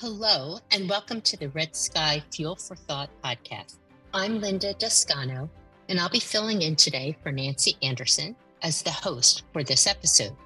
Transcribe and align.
Hello, 0.00 0.60
and 0.70 0.88
welcome 0.88 1.20
to 1.22 1.36
the 1.36 1.48
Red 1.48 1.74
Sky 1.74 2.22
Fuel 2.30 2.54
for 2.54 2.76
Thought 2.76 3.10
podcast. 3.24 3.78
I'm 4.14 4.40
Linda 4.40 4.72
Descano, 4.74 5.50
and 5.88 5.98
I'll 5.98 6.08
be 6.08 6.20
filling 6.20 6.62
in 6.62 6.76
today 6.76 7.16
for 7.20 7.32
Nancy 7.32 7.76
Anderson 7.82 8.36
as 8.62 8.80
the 8.80 8.92
host 8.92 9.42
for 9.52 9.64
this 9.64 9.88
episode. 9.88 10.36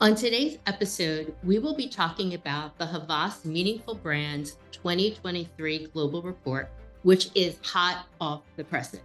On 0.00 0.16
today's 0.16 0.58
episode, 0.66 1.32
we 1.44 1.60
will 1.60 1.76
be 1.76 1.88
talking 1.88 2.34
about 2.34 2.76
the 2.76 2.84
Havas 2.84 3.44
Meaningful 3.44 3.94
Brands 3.94 4.58
2023 4.72 5.86
Global 5.92 6.20
Report, 6.20 6.68
which 7.04 7.30
is 7.36 7.58
hot 7.62 8.06
off 8.20 8.42
the 8.56 8.64
presses. 8.64 8.98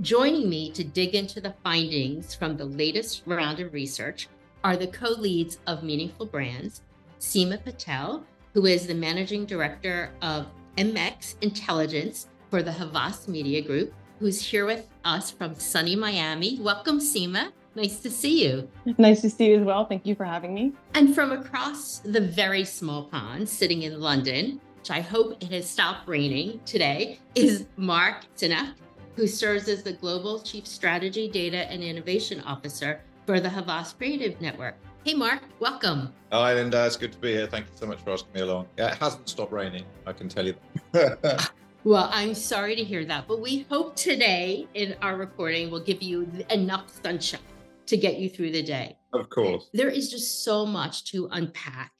Joining 0.00 0.50
me 0.50 0.72
to 0.72 0.82
dig 0.82 1.14
into 1.14 1.40
the 1.40 1.54
findings 1.62 2.34
from 2.34 2.56
the 2.56 2.64
latest 2.64 3.22
round 3.24 3.60
of 3.60 3.72
research 3.72 4.26
are 4.64 4.76
the 4.76 4.88
co 4.88 5.10
leads 5.10 5.58
of 5.68 5.84
Meaningful 5.84 6.26
Brands, 6.26 6.82
Seema 7.20 7.62
Patel 7.62 8.24
who 8.56 8.64
is 8.64 8.86
the 8.86 8.94
managing 8.94 9.44
director 9.44 10.10
of 10.22 10.46
MX 10.78 11.34
Intelligence 11.42 12.28
for 12.48 12.62
the 12.62 12.72
Havas 12.72 13.28
Media 13.28 13.60
Group, 13.60 13.92
who's 14.18 14.40
here 14.40 14.64
with 14.64 14.88
us 15.04 15.30
from 15.30 15.54
sunny 15.56 15.94
Miami. 15.94 16.58
Welcome, 16.62 16.98
Seema. 16.98 17.52
Nice 17.74 18.00
to 18.00 18.10
see 18.10 18.46
you. 18.48 18.66
Nice 18.96 19.20
to 19.20 19.28
see 19.28 19.50
you 19.50 19.60
as 19.60 19.66
well. 19.66 19.84
Thank 19.84 20.06
you 20.06 20.14
for 20.14 20.24
having 20.24 20.54
me. 20.54 20.72
And 20.94 21.14
from 21.14 21.32
across 21.32 21.98
the 21.98 22.22
very 22.22 22.64
small 22.64 23.04
pond, 23.04 23.46
sitting 23.46 23.82
in 23.82 24.00
London, 24.00 24.58
which 24.78 24.90
I 24.90 25.02
hope 25.02 25.36
it 25.44 25.52
has 25.52 25.68
stopped 25.68 26.08
raining 26.08 26.58
today, 26.64 27.18
is 27.34 27.66
Mark 27.76 28.24
Sinnock, 28.38 28.72
who 29.16 29.26
serves 29.26 29.68
as 29.68 29.82
the 29.82 29.92
Global 29.92 30.40
Chief 30.40 30.66
Strategy, 30.66 31.28
Data, 31.28 31.70
and 31.70 31.82
Innovation 31.82 32.40
Officer 32.40 33.02
for 33.26 33.38
the 33.38 33.50
Havas 33.50 33.92
Creative 33.92 34.40
Network. 34.40 34.76
Hey, 35.06 35.14
Mark, 35.14 35.42
welcome. 35.60 36.12
Hi, 36.32 36.54
Linda. 36.54 36.84
It's 36.84 36.96
good 36.96 37.12
to 37.12 37.18
be 37.18 37.30
here. 37.30 37.46
Thank 37.46 37.66
you 37.66 37.72
so 37.76 37.86
much 37.86 38.00
for 38.00 38.10
asking 38.10 38.32
me 38.34 38.40
along. 38.40 38.66
Yeah, 38.76 38.90
it 38.90 38.98
hasn't 38.98 39.28
stopped 39.28 39.52
raining, 39.52 39.84
I 40.04 40.12
can 40.12 40.28
tell 40.28 40.44
you. 40.44 40.56
well, 41.84 42.10
I'm 42.12 42.34
sorry 42.34 42.74
to 42.74 42.82
hear 42.82 43.04
that, 43.04 43.28
but 43.28 43.40
we 43.40 43.60
hope 43.70 43.94
today 43.94 44.66
in 44.74 44.96
our 45.02 45.16
recording 45.16 45.70
will 45.70 45.84
give 45.84 46.02
you 46.02 46.28
enough 46.50 46.90
sunshine 47.04 47.38
to 47.86 47.96
get 47.96 48.16
you 48.16 48.28
through 48.28 48.50
the 48.50 48.64
day. 48.64 48.96
Of 49.12 49.30
course. 49.30 49.70
There 49.72 49.90
is 49.90 50.10
just 50.10 50.42
so 50.42 50.66
much 50.66 51.04
to 51.12 51.28
unpack 51.30 51.92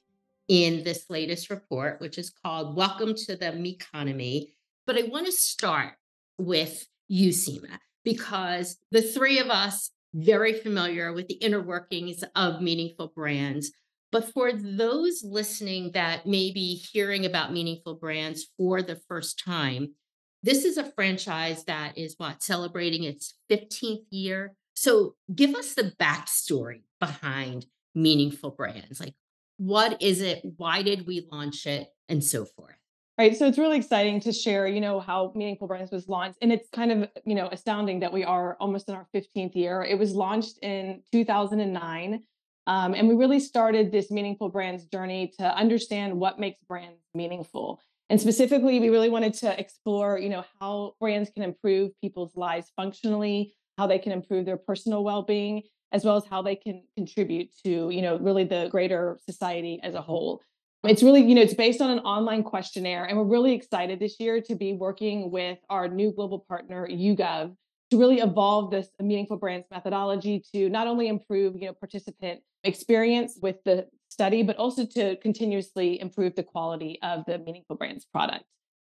in 0.49 0.83
this 0.83 1.09
latest 1.09 1.49
report, 1.49 2.01
which 2.01 2.19
is 2.19 2.31
called 2.31 2.75
Welcome 2.75 3.15
to 3.15 3.37
the 3.37 3.53
Meconomy. 3.53 4.49
But 4.85 4.99
I 4.99 5.03
want 5.03 5.27
to 5.27 5.33
start 5.33 5.93
with 6.39 6.89
you, 7.07 7.29
Seema, 7.29 7.79
because 8.03 8.79
the 8.91 9.03
three 9.03 9.39
of 9.39 9.47
us 9.47 9.93
very 10.17 10.55
familiar 10.55 11.13
with 11.13 11.29
the 11.29 11.35
inner 11.35 11.61
workings 11.61 12.25
of 12.35 12.63
meaningful 12.63 13.13
brands. 13.15 13.71
But 14.11 14.33
for 14.33 14.53
those 14.53 15.23
listening 15.23 15.91
that 15.93 16.27
may 16.27 16.51
be 16.53 16.75
hearing 16.75 17.27
about 17.27 17.53
meaningful 17.53 17.97
brands 17.97 18.47
for 18.57 18.81
the 18.81 18.99
first 19.09 19.43
time, 19.45 19.95
this 20.43 20.65
is 20.65 20.79
a 20.79 20.91
franchise 20.93 21.65
that 21.65 21.99
is 21.99 22.15
what 22.17 22.43
celebrating 22.43 23.05
its 23.05 23.35
15th 23.51 24.07
year. 24.11 24.55
So 24.75 25.17
give 25.35 25.55
us 25.55 25.75
the 25.75 25.93
backstory 26.01 26.83
behind 26.99 27.67
meaningful 27.95 28.53
brands. 28.53 29.01
Like, 29.01 29.15
what 29.59 30.01
is 30.01 30.21
it? 30.23 30.43
Why 30.57 30.83
did 30.83 31.07
we 31.07 31.27
launch 31.31 31.67
it? 31.67 31.89
And 32.09 32.23
so 32.23 32.45
forth. 32.45 32.76
Right. 33.19 33.35
So 33.35 33.47
it's 33.47 33.57
really 33.57 33.79
exciting 33.79 34.21
to 34.21 34.33
share, 34.33 34.67
you 34.67 34.81
know, 34.81 35.01
how 35.01 35.33
Meaningful 35.35 35.67
Brands 35.67 35.91
was 35.91 36.07
launched. 36.07 36.37
And 36.43 36.53
it's 36.53 36.69
kind 36.69 36.93
of, 36.93 37.09
you 37.25 37.35
know, 37.35 37.49
astounding 37.51 38.01
that 38.01 38.13
we 38.13 38.25
are 38.25 38.59
almost 38.61 38.91
in 38.91 38.95
our 38.95 39.07
15th 39.15 39.57
year. 39.57 39.83
It 39.83 39.99
was 39.99 40.15
launched 40.15 40.59
in 40.61 41.03
2009. 41.13 42.23
Um, 42.67 42.93
and 42.93 43.09
we 43.09 43.15
really 43.15 43.41
started 43.41 43.91
this 43.91 44.11
Meaningful 44.11 44.51
Brands 44.51 44.85
journey 44.85 45.33
to 45.39 45.57
understand 45.57 46.19
what 46.21 46.39
makes 46.39 46.61
brands 46.69 47.01
meaningful. 47.15 47.81
And 48.11 48.21
specifically, 48.21 48.81
we 48.81 48.91
really 48.91 49.09
wanted 49.09 49.33
to 49.35 49.59
explore, 49.59 50.19
you 50.19 50.29
know, 50.29 50.45
how 50.61 50.95
brands 51.01 51.31
can 51.31 51.43
improve 51.43 51.93
people's 52.03 52.37
lives 52.37 52.71
functionally, 52.77 53.55
how 53.79 53.87
they 53.87 53.99
can 53.99 54.13
improve 54.13 54.45
their 54.45 54.59
personal 54.59 55.03
well-being, 55.03 55.63
as 55.91 56.05
well 56.05 56.17
as 56.17 56.25
how 56.27 56.43
they 56.43 56.57
can 56.57 56.83
contribute 56.97 57.49
to, 57.65 57.89
you 57.89 58.03
know, 58.03 58.19
really 58.19 58.45
the 58.45 58.69
greater 58.71 59.19
society 59.27 59.81
as 59.83 59.95
a 59.95 60.03
whole. 60.03 60.43
It's 60.89 61.03
really, 61.03 61.23
you 61.23 61.35
know, 61.35 61.43
it's 61.43 61.55
based 61.55 61.81
on 61.81 61.91
an 61.91 61.99
online 62.01 62.43
questionnaire. 62.43 63.05
And 63.05 63.19
we're 63.19 63.25
really 63.25 63.55
excited 63.55 63.99
this 63.99 64.21
year 64.21 64.41
to 64.43 64.55
be 64.55 64.73
working 64.73 65.31
with 65.31 65.59
our 65.69 65.89
new 65.89 66.13
global 66.13 66.45
partner, 66.49 66.87
YouGov, 66.89 67.55
to 67.91 67.99
really 67.99 68.19
evolve 68.19 68.71
this 68.71 68.89
meaningful 69.01 69.37
brands 69.37 69.67
methodology 69.71 70.43
to 70.55 70.69
not 70.69 70.87
only 70.87 71.09
improve, 71.09 71.55
you 71.57 71.67
know, 71.67 71.73
participant 71.73 72.41
experience 72.65 73.39
with 73.41 73.57
the 73.65 73.87
study, 74.09 74.43
but 74.43 74.57
also 74.57 74.87
to 74.87 75.17
continuously 75.17 76.01
improve 76.01 76.35
the 76.35 76.43
quality 76.43 76.99
of 77.03 77.25
the 77.27 77.39
meaningful 77.39 77.77
brands 77.77 78.05
product. 78.05 78.45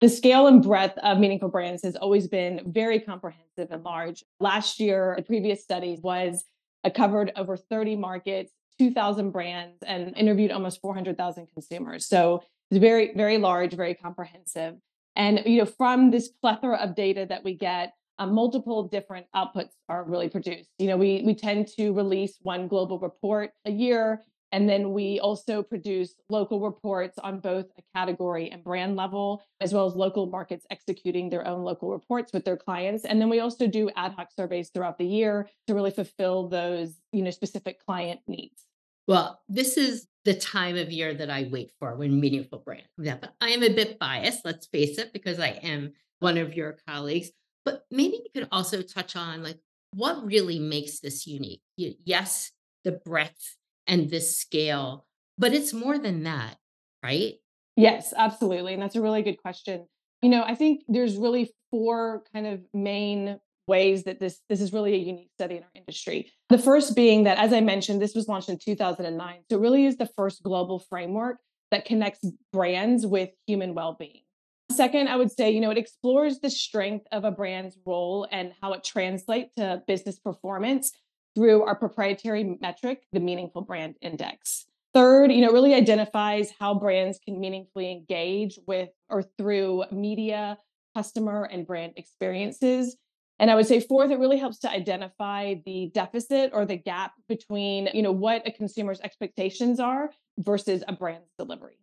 The 0.01 0.09
scale 0.09 0.47
and 0.49 0.63
breadth 0.63 0.99
of 0.99 1.19
meaningful 1.19 1.49
brands 1.49 1.85
has 1.85 1.95
always 1.95 2.27
been 2.27 2.63
very 2.67 2.99
comprehensive 2.99 3.69
and 3.71 3.85
large. 3.85 4.25
Last 4.41 4.81
year, 4.81 5.15
the 5.17 5.23
previous 5.23 5.63
study 5.63 5.99
was 6.03 6.45
uh, 6.83 6.91
covered 6.91 7.33
over 7.37 7.57
30 7.57 7.97
markets 7.97 8.53
2,000 8.79 9.31
brands 9.31 9.79
and 9.87 10.17
interviewed 10.17 10.51
almost 10.51 10.81
400,000 10.81 11.49
consumers. 11.55 12.07
So 12.07 12.43
it's 12.71 12.81
very, 12.81 13.13
very 13.15 13.39
large, 13.39 13.75
very 13.75 13.95
comprehensive. 13.95 14.77
And 15.15 15.43
you 15.45 15.59
know, 15.59 15.67
from 15.67 16.11
this 16.11 16.29
plethora 16.29 16.77
of 16.77 16.95
data 16.95 17.27
that 17.29 17.45
we 17.45 17.55
get, 17.55 17.93
um, 18.19 18.35
multiple 18.35 18.85
different 18.85 19.27
outputs 19.35 19.71
are 19.89 20.05
really 20.05 20.29
produced. 20.29 20.69
You 20.79 20.89
know, 20.89 20.97
we 20.97 21.23
we 21.25 21.35
tend 21.35 21.69
to 21.77 21.93
release 21.93 22.39
one 22.43 22.69
global 22.69 22.99
report 22.99 23.51
a 23.65 23.71
year, 23.71 24.23
and 24.53 24.69
then 24.69 24.93
we 24.93 25.19
also 25.19 25.63
produce 25.63 26.15
local 26.29 26.61
reports 26.61 27.19
on 27.19 27.41
both 27.41 27.67
a 27.79 27.83
category 27.97 28.51
and 28.51 28.63
brand 28.63 28.97
level, 28.97 29.43
as 29.61 29.73
well 29.73 29.87
as 29.87 29.95
local 29.95 30.27
markets 30.27 30.67
executing 30.71 31.31
their 31.31 31.47
own 31.47 31.63
local 31.63 31.91
reports 31.91 32.33
with 32.33 32.45
their 32.45 32.59
clients. 32.59 33.05
And 33.07 33.21
then 33.21 33.31
we 33.31 33.41
also 33.41 33.67
do 33.67 33.91
ad 33.97 34.13
hoc 34.13 34.29
surveys 34.31 34.69
throughout 34.69 34.99
the 34.99 35.07
year 35.07 35.49
to 35.67 35.75
really 35.75 35.91
fulfill 35.91 36.49
those, 36.49 36.95
you 37.13 37.23
know, 37.23 37.31
specific 37.31 37.85
client 37.85 38.21
needs. 38.29 38.67
Well, 39.09 39.41
this 39.49 39.79
is 39.79 40.07
the 40.25 40.35
time 40.35 40.77
of 40.77 40.93
year 40.93 41.15
that 41.15 41.31
I 41.31 41.49
wait 41.51 41.73
for 41.81 41.97
when 41.97 42.21
meaningful 42.21 42.59
brand 42.59 42.83
out. 43.09 43.21
But 43.23 43.35
I 43.41 43.49
am 43.49 43.63
a 43.63 43.75
bit 43.75 43.99
biased, 43.99 44.45
let's 44.45 44.67
face 44.67 44.99
it, 44.99 45.13
because 45.13 45.41
I 45.41 45.49
am 45.49 45.95
one 46.21 46.37
of 46.37 46.55
your 46.55 46.77
colleagues. 46.87 47.31
But 47.65 47.85
maybe 47.91 48.17
you 48.17 48.31
could 48.35 48.49
also 48.53 48.83
touch 48.83 49.17
on 49.17 49.43
like 49.43 49.59
what 49.95 50.25
really 50.25 50.59
makes 50.59 51.01
this 51.01 51.27
unique. 51.27 51.63
Yes, 51.77 52.53
the 52.85 52.93
breadth 52.93 53.57
and 53.87 54.11
this 54.11 54.39
scale, 54.39 55.07
but 55.39 55.53
it's 55.53 55.73
more 55.73 55.99
than 55.99 56.23
that, 56.25 56.57
right? 57.03 57.35
Yes, 57.77 58.13
absolutely. 58.17 58.75
And 58.75 58.83
that's 58.83 58.97
a 58.97 59.01
really 59.01 59.23
good 59.23 59.41
question. 59.41 59.87
You 60.21 60.29
know, 60.29 60.43
I 60.45 60.55
think 60.55 60.83
there's 60.89 61.17
really 61.17 61.53
four 61.71 62.23
kind 62.33 62.47
of 62.47 62.61
main 62.73 63.41
ways 63.67 64.05
that 64.05 64.21
this 64.21 64.41
this 64.49 64.61
is 64.61 64.73
really 64.73 64.95
a 64.95 64.99
unique 64.99 65.31
study 65.35 65.57
in 65.57 65.63
our 65.63 65.71
industry. 65.75 66.31
The 66.49 66.59
first 66.59 66.95
being 66.95 67.25
that, 67.25 67.39
as 67.39 67.53
I 67.53 67.61
mentioned, 67.61 68.03
this 68.03 68.15
was 68.15 68.29
launched 68.29 68.49
in 68.49 68.59
2009, 68.59 69.41
so 69.51 69.57
it 69.57 69.61
really 69.61 69.87
is 69.87 69.97
the 69.97 70.11
first 70.17 70.43
global 70.43 70.79
framework 70.79 71.39
that 71.71 71.85
connects 71.85 72.25
brands 72.53 73.07
with 73.07 73.31
human 73.47 73.75
well-being. 73.75 74.23
Second, 74.71 75.09
I 75.09 75.17
would 75.17 75.31
say, 75.31 75.51
you 75.51 75.61
know, 75.61 75.71
it 75.71 75.79
explores 75.79 76.41
the 76.41 76.51
strength 76.51 77.07
of 77.13 77.25
a 77.25 77.31
brand's 77.31 77.77
role 77.87 78.27
and 78.31 78.53
how 78.61 78.73
it 78.73 78.85
translates 78.85 79.53
to 79.57 79.83
business 79.87 80.19
performance 80.19 80.93
through 81.35 81.63
our 81.63 81.75
proprietary 81.75 82.59
metric, 82.61 83.03
the 83.13 83.21
Meaningful 83.21 83.63
Brand 83.63 83.97
Index. 84.01 84.67
Third, 84.95 85.33
you 85.33 85.41
know, 85.41 85.53
really 85.53 85.75
identifies 85.75 86.53
how 86.59 86.75
brands 86.75 87.19
can 87.25 87.41
meaningfully 87.41 87.91
engage 87.91 88.59
with 88.67 88.91
or 89.09 89.23
through 89.39 89.85
media, 89.91 90.59
customer, 90.95 91.45
and 91.45 91.67
brand 91.67 91.95
experiences 91.97 92.97
and 93.43 93.51
I 93.51 93.57
would 93.57 93.67
say 93.67 93.81
fourth, 93.81 94.13
it 94.13 94.21
really 94.21 94.39
helps 94.39 94.59
to 94.61 94.71
identify 94.71 95.55
the 95.67 95.91
deficit 95.93 96.53
or 96.55 96.65
the 96.65 96.77
gap 96.77 97.15
between, 97.29 97.89
you 97.93 98.01
know, 98.01 98.13
what 98.13 98.47
a 98.47 98.53
consumer's 98.53 99.01
expectations 99.01 99.81
are 99.81 100.11
versus 100.39 100.85
a 100.87 100.93
brand's 100.93 101.33
delivery. 101.37 101.79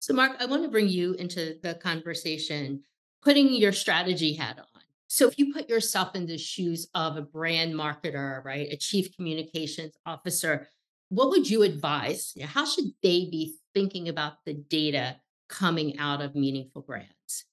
So 0.00 0.12
Mark, 0.12 0.32
I 0.40 0.46
want 0.46 0.64
to 0.64 0.68
bring 0.68 0.88
you 0.88 1.14
into 1.14 1.56
the 1.62 1.74
conversation, 1.74 2.82
putting 3.22 3.54
your 3.54 3.70
strategy 3.70 4.34
hat 4.34 4.58
on. 4.58 4.73
So 5.14 5.28
if 5.28 5.38
you 5.38 5.52
put 5.52 5.68
yourself 5.68 6.16
in 6.16 6.26
the 6.26 6.36
shoes 6.36 6.88
of 6.92 7.16
a 7.16 7.22
brand 7.22 7.72
marketer, 7.72 8.44
right, 8.44 8.66
a 8.72 8.76
chief 8.76 9.14
communications 9.14 9.94
officer, 10.04 10.66
what 11.08 11.28
would 11.28 11.48
you 11.48 11.62
advise? 11.62 12.34
How 12.42 12.64
should 12.66 12.86
they 13.00 13.28
be 13.30 13.54
thinking 13.74 14.08
about 14.08 14.44
the 14.44 14.54
data 14.54 15.14
coming 15.48 16.00
out 16.00 16.20
of 16.20 16.34
meaningful 16.34 16.82
brands? 16.82 17.44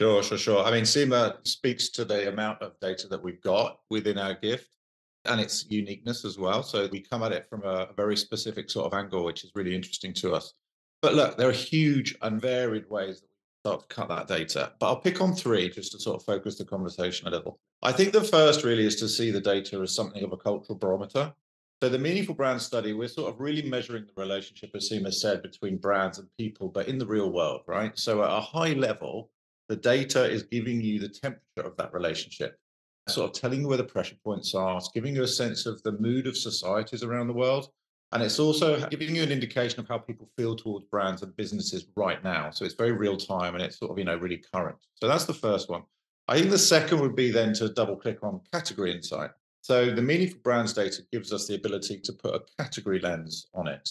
Sure, 0.00 0.22
sure, 0.22 0.38
sure. 0.38 0.64
I 0.64 0.70
mean, 0.70 0.84
Seema 0.84 1.46
speaks 1.46 1.90
to 1.90 2.06
the 2.06 2.30
amount 2.30 2.62
of 2.62 2.80
data 2.80 3.06
that 3.08 3.22
we've 3.22 3.42
got 3.42 3.80
within 3.90 4.16
our 4.16 4.32
gift 4.32 4.70
and 5.26 5.38
its 5.38 5.66
uniqueness 5.68 6.24
as 6.24 6.38
well. 6.38 6.62
So 6.62 6.88
we 6.90 7.00
come 7.00 7.22
at 7.22 7.32
it 7.32 7.46
from 7.50 7.62
a 7.64 7.88
very 7.98 8.16
specific 8.16 8.70
sort 8.70 8.90
of 8.90 8.98
angle, 8.98 9.26
which 9.26 9.44
is 9.44 9.50
really 9.54 9.74
interesting 9.74 10.14
to 10.14 10.32
us. 10.32 10.54
But 11.02 11.16
look, 11.16 11.36
there 11.36 11.50
are 11.50 11.52
huge 11.52 12.16
and 12.22 12.40
varied 12.40 12.88
ways 12.88 13.20
that 13.20 13.29
start 13.60 13.80
to 13.80 13.94
cut 13.94 14.08
that 14.08 14.26
data. 14.26 14.72
But 14.80 14.86
I'll 14.86 15.00
pick 15.00 15.20
on 15.20 15.34
three 15.34 15.68
just 15.68 15.92
to 15.92 16.00
sort 16.00 16.16
of 16.16 16.24
focus 16.24 16.56
the 16.56 16.64
conversation 16.64 17.28
a 17.28 17.30
little. 17.30 17.58
I 17.82 17.92
think 17.92 18.12
the 18.12 18.24
first 18.24 18.64
really 18.64 18.86
is 18.86 18.96
to 18.96 19.08
see 19.08 19.30
the 19.30 19.40
data 19.40 19.80
as 19.80 19.94
something 19.94 20.24
of 20.24 20.32
a 20.32 20.36
cultural 20.36 20.78
barometer. 20.78 21.32
So 21.82 21.88
the 21.88 21.98
meaningful 21.98 22.34
brand 22.34 22.60
study, 22.60 22.92
we're 22.92 23.08
sort 23.08 23.32
of 23.32 23.40
really 23.40 23.62
measuring 23.62 24.04
the 24.06 24.20
relationship, 24.20 24.70
as 24.74 24.90
Seema 24.90 25.12
said, 25.12 25.42
between 25.42 25.78
brands 25.78 26.18
and 26.18 26.28
people, 26.38 26.68
but 26.68 26.88
in 26.88 26.98
the 26.98 27.06
real 27.06 27.30
world, 27.30 27.62
right? 27.66 27.98
So 27.98 28.22
at 28.22 28.30
a 28.30 28.40
high 28.40 28.74
level, 28.74 29.30
the 29.68 29.76
data 29.76 30.28
is 30.28 30.42
giving 30.42 30.80
you 30.80 30.98
the 30.98 31.08
temperature 31.08 31.62
of 31.62 31.76
that 31.76 31.92
relationship, 31.94 32.58
sort 33.08 33.30
of 33.30 33.40
telling 33.40 33.62
you 33.62 33.68
where 33.68 33.78
the 33.78 33.84
pressure 33.84 34.16
points 34.24 34.54
are, 34.54 34.76
it's 34.76 34.90
giving 34.92 35.14
you 35.14 35.22
a 35.22 35.28
sense 35.28 35.64
of 35.64 35.82
the 35.82 35.92
mood 35.92 36.26
of 36.26 36.36
societies 36.36 37.02
around 37.02 37.28
the 37.28 37.32
world. 37.32 37.68
And 38.12 38.22
it's 38.22 38.40
also 38.40 38.88
giving 38.88 39.14
you 39.14 39.22
an 39.22 39.30
indication 39.30 39.78
of 39.78 39.88
how 39.88 39.98
people 39.98 40.28
feel 40.36 40.56
towards 40.56 40.86
brands 40.86 41.22
and 41.22 41.34
businesses 41.36 41.86
right 41.94 42.22
now. 42.24 42.50
So 42.50 42.64
it's 42.64 42.74
very 42.74 42.92
real 42.92 43.16
time 43.16 43.54
and 43.54 43.62
it's 43.62 43.78
sort 43.78 43.92
of, 43.92 43.98
you 43.98 44.04
know, 44.04 44.16
really 44.16 44.42
current. 44.52 44.76
So 44.96 45.06
that's 45.06 45.26
the 45.26 45.34
first 45.34 45.70
one. 45.70 45.82
I 46.26 46.38
think 46.38 46.50
the 46.50 46.58
second 46.58 47.00
would 47.00 47.14
be 47.14 47.30
then 47.30 47.52
to 47.54 47.68
double 47.68 47.96
click 47.96 48.18
on 48.22 48.40
category 48.52 48.92
insight. 48.92 49.30
So 49.62 49.90
the 49.90 50.02
meaningful 50.02 50.40
brands 50.42 50.72
data 50.72 51.02
gives 51.12 51.32
us 51.32 51.46
the 51.46 51.54
ability 51.54 52.00
to 52.00 52.12
put 52.12 52.34
a 52.34 52.42
category 52.62 52.98
lens 52.98 53.46
on 53.54 53.68
it. 53.68 53.88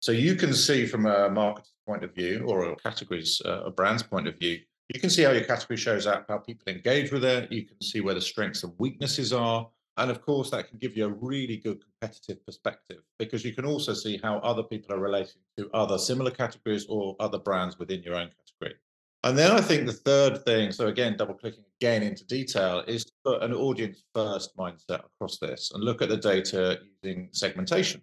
So 0.00 0.12
you 0.12 0.36
can 0.36 0.52
see 0.52 0.86
from 0.86 1.06
a 1.06 1.28
marketing 1.30 1.72
point 1.86 2.04
of 2.04 2.14
view 2.14 2.44
or 2.46 2.70
a 2.70 2.76
categories, 2.76 3.40
uh, 3.44 3.62
a 3.64 3.70
brand's 3.70 4.02
point 4.02 4.28
of 4.28 4.38
view, 4.38 4.58
you 4.92 5.00
can 5.00 5.10
see 5.10 5.22
how 5.22 5.32
your 5.32 5.44
category 5.44 5.76
shows 5.76 6.06
up, 6.06 6.26
how 6.28 6.38
people 6.38 6.72
engage 6.72 7.10
with 7.10 7.24
it. 7.24 7.50
You 7.50 7.64
can 7.64 7.80
see 7.82 8.00
where 8.00 8.14
the 8.14 8.20
strengths 8.20 8.62
and 8.62 8.72
weaknesses 8.78 9.32
are. 9.32 9.68
And 9.98 10.10
of 10.10 10.20
course, 10.20 10.50
that 10.50 10.68
can 10.68 10.78
give 10.78 10.96
you 10.96 11.06
a 11.06 11.10
really 11.10 11.56
good 11.56 11.82
competitive 11.82 12.44
perspective 12.44 12.98
because 13.18 13.44
you 13.44 13.54
can 13.54 13.64
also 13.64 13.94
see 13.94 14.20
how 14.22 14.38
other 14.38 14.62
people 14.62 14.94
are 14.94 15.00
relating 15.00 15.40
to 15.56 15.70
other 15.72 15.96
similar 15.96 16.30
categories 16.30 16.86
or 16.88 17.16
other 17.18 17.38
brands 17.38 17.78
within 17.78 18.02
your 18.02 18.16
own 18.16 18.28
category. 18.28 18.78
And 19.24 19.36
then 19.36 19.50
I 19.50 19.60
think 19.60 19.86
the 19.86 19.92
third 19.92 20.44
thing, 20.44 20.70
so 20.70 20.86
again, 20.86 21.16
double 21.16 21.34
clicking 21.34 21.64
again 21.80 22.02
into 22.02 22.24
detail, 22.26 22.84
is 22.86 23.06
to 23.06 23.12
put 23.24 23.42
an 23.42 23.54
audience 23.54 24.04
first 24.14 24.56
mindset 24.56 25.02
across 25.04 25.38
this 25.38 25.72
and 25.74 25.82
look 25.82 26.02
at 26.02 26.10
the 26.10 26.16
data 26.16 26.78
using 27.02 27.28
segmentation. 27.32 28.02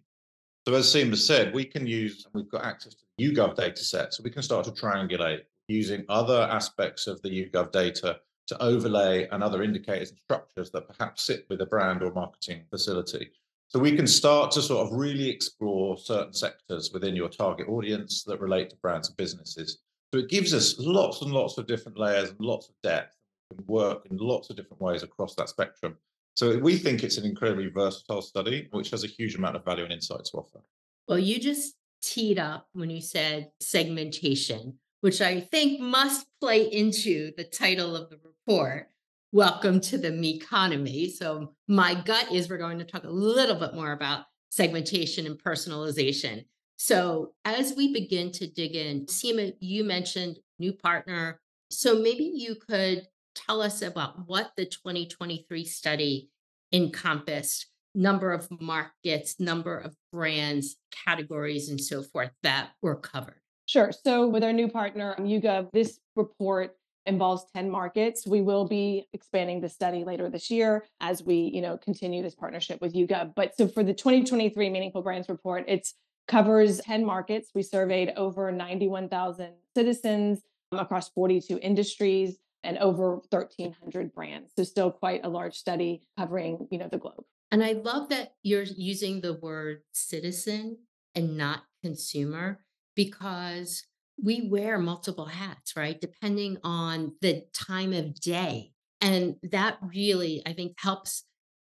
So 0.68 0.74
as 0.74 0.86
Seema 0.88 1.16
said, 1.16 1.54
we 1.54 1.66
can 1.66 1.86
use, 1.86 2.26
we've 2.34 2.50
got 2.50 2.66
access 2.66 2.96
to 2.96 3.04
the 3.18 3.32
YouGov 3.32 3.56
data 3.56 3.84
set, 3.84 4.14
so 4.14 4.24
we 4.24 4.32
can 4.32 4.42
start 4.42 4.66
to 4.66 4.72
triangulate 4.72 5.42
using 5.68 6.04
other 6.10 6.42
aspects 6.52 7.08
of 7.08 7.22
the 7.22 7.30
YouGov 7.30 7.72
data 7.72 8.20
to 8.48 8.62
overlay 8.62 9.28
and 9.32 9.44
other 9.44 9.64
indicators 9.64 10.10
and 10.10 10.20
structures 10.20 10.72
that 10.72 10.88
perhaps 10.88 11.24
sit 11.24 11.46
with 11.50 11.62
a 11.62 11.66
brand 11.66 12.04
or 12.04 12.12
marketing 12.14 12.64
facility. 12.70 13.32
So 13.70 13.80
we 13.80 13.96
can 13.96 14.06
start 14.06 14.52
to 14.52 14.62
sort 14.62 14.86
of 14.86 14.94
really 14.98 15.30
explore 15.30 15.98
certain 15.98 16.34
sectors 16.34 16.92
within 16.94 17.16
your 17.16 17.30
target 17.30 17.68
audience 17.68 18.24
that 18.24 18.40
relate 18.40 18.70
to 18.70 18.76
brands 18.78 19.08
and 19.08 19.18
businesses. 19.18 19.80
So 20.14 20.20
it 20.20 20.30
gives 20.30 20.54
us 20.54 20.78
lots 20.78 21.22
and 21.22 21.32
lots 21.32 21.58
of 21.58 21.66
different 21.66 21.98
layers 21.98 22.30
and 22.30 22.40
lots 22.40 22.70
of 22.70 22.76
depth 22.84 23.16
and 23.50 23.68
work 23.68 24.06
in 24.12 24.18
lots 24.18 24.50
of 24.50 24.56
different 24.56 24.82
ways 24.82 25.02
across 25.02 25.34
that 25.36 25.50
spectrum. 25.50 25.98
So 26.36 26.58
we 26.60 26.78
think 26.78 27.04
it's 27.04 27.18
an 27.18 27.26
incredibly 27.26 27.70
versatile 27.70 28.22
study, 28.22 28.68
which 28.72 28.92
has 28.92 29.04
a 29.04 29.08
huge 29.08 29.36
amount 29.36 29.56
of 29.56 29.66
value 29.66 29.84
and 29.84 29.94
insight 29.94 30.26
to 30.26 30.38
offer. 30.38 30.60
Well, 31.08 31.20
you 31.20 31.40
just 31.40 31.76
teed 32.02 32.38
up 32.38 32.68
when 32.74 32.90
you 32.90 33.02
said 33.02 33.52
segmentation, 33.60 34.80
which 35.04 35.20
I 35.20 35.42
think 35.42 35.82
must 35.82 36.26
play 36.40 36.62
into 36.64 37.34
the 37.36 37.44
title 37.44 37.94
of 37.94 38.10
the 38.10 38.18
report. 38.24 38.88
Welcome 39.34 39.82
to 39.82 39.98
the 39.98 40.12
me 40.12 40.36
economy. 40.36 41.10
So 41.10 41.56
my 41.68 41.94
gut 41.94 42.32
is 42.32 42.48
we're 42.48 42.58
going 42.58 42.80
to 42.80 42.86
talk 42.86 43.04
a 43.04 43.10
little 43.10 43.58
bit 43.58 43.74
more 43.74 43.92
about 43.92 44.24
segmentation 44.50 45.26
and 45.26 45.38
personalization. 45.38 46.46
So 46.78 47.34
as 47.44 47.74
we 47.76 47.92
begin 47.92 48.32
to 48.32 48.48
dig 48.48 48.78
in, 48.78 49.08
Seema, 49.08 49.52
you 49.60 49.84
mentioned 49.84 50.40
new 50.58 50.72
partner. 50.72 51.42
So 51.70 52.00
maybe 52.00 52.24
you 52.24 52.56
could 52.56 53.06
tell 53.36 53.62
us 53.62 53.82
about 53.82 54.26
what 54.26 54.54
the 54.56 54.66
2023 54.66 55.66
study 55.66 56.30
encompassed 56.72 57.68
number 57.94 58.32
of 58.32 58.48
markets, 58.62 59.38
number 59.38 59.78
of 59.78 59.98
brands, 60.14 60.78
categories, 61.06 61.68
and 61.68 61.82
so 61.82 62.04
forth 62.04 62.32
that 62.42 62.70
were 62.82 62.96
covered. 62.96 63.43
Sure. 63.74 63.92
So 63.92 64.28
with 64.28 64.44
our 64.44 64.54
new 64.54 64.68
partner, 64.68 65.16
YouGov, 65.18 65.72
this 65.74 66.00
report 66.16 66.78
involves 67.08 67.44
10 67.56 67.72
markets. 67.72 68.28
We 68.28 68.40
will 68.40 68.68
be 68.68 69.08
expanding 69.14 69.62
the 69.62 69.68
study 69.68 70.04
later 70.04 70.30
this 70.30 70.52
year 70.52 70.86
as 71.02 71.24
we, 71.24 71.50
you 71.52 71.60
know, 71.60 71.80
continue 71.80 72.22
this 72.22 72.36
partnership 72.36 72.82
with 72.82 72.94
YouGov. 72.94 73.34
But 73.36 73.58
so 73.58 73.68
for 73.68 73.84
the 73.84 73.96
2023 73.96 74.70
Meaningful 74.70 75.02
Brands 75.02 75.28
report, 75.28 75.66
it 75.68 75.88
covers 76.28 76.82
10 76.82 77.04
markets. 77.04 77.50
We 77.56 77.64
surveyed 77.64 78.14
over 78.16 78.52
91,000 78.52 79.54
citizens 79.76 80.44
across 80.72 81.10
42 81.10 81.58
industries 81.60 82.38
and 82.64 82.78
over 82.78 83.22
1300 83.32 84.14
brands. 84.14 84.52
So 84.56 84.64
still 84.66 84.92
quite 84.92 85.22
a 85.26 85.30
large 85.30 85.56
study 85.56 86.04
covering, 86.16 86.68
you 86.70 86.78
know, 86.78 86.90
the 86.92 87.00
globe. 87.00 87.24
And 87.52 87.64
I 87.64 87.72
love 87.72 88.10
that 88.10 88.36
you're 88.44 88.62
using 88.62 89.22
the 89.22 89.34
word 89.34 89.82
citizen 89.94 90.78
and 91.16 91.38
not 91.38 91.64
consumer 91.82 92.60
because 92.96 93.84
we 94.22 94.48
wear 94.50 94.78
multiple 94.78 95.26
hats, 95.26 95.76
right? 95.76 96.00
Depending 96.00 96.58
on 96.64 97.14
the 97.22 97.44
time 97.54 97.94
of 97.94 98.20
day. 98.20 98.72
And 99.02 99.36
that 99.44 99.78
really, 99.82 100.42
I 100.46 100.54
think, 100.54 100.76
helps 100.78 101.26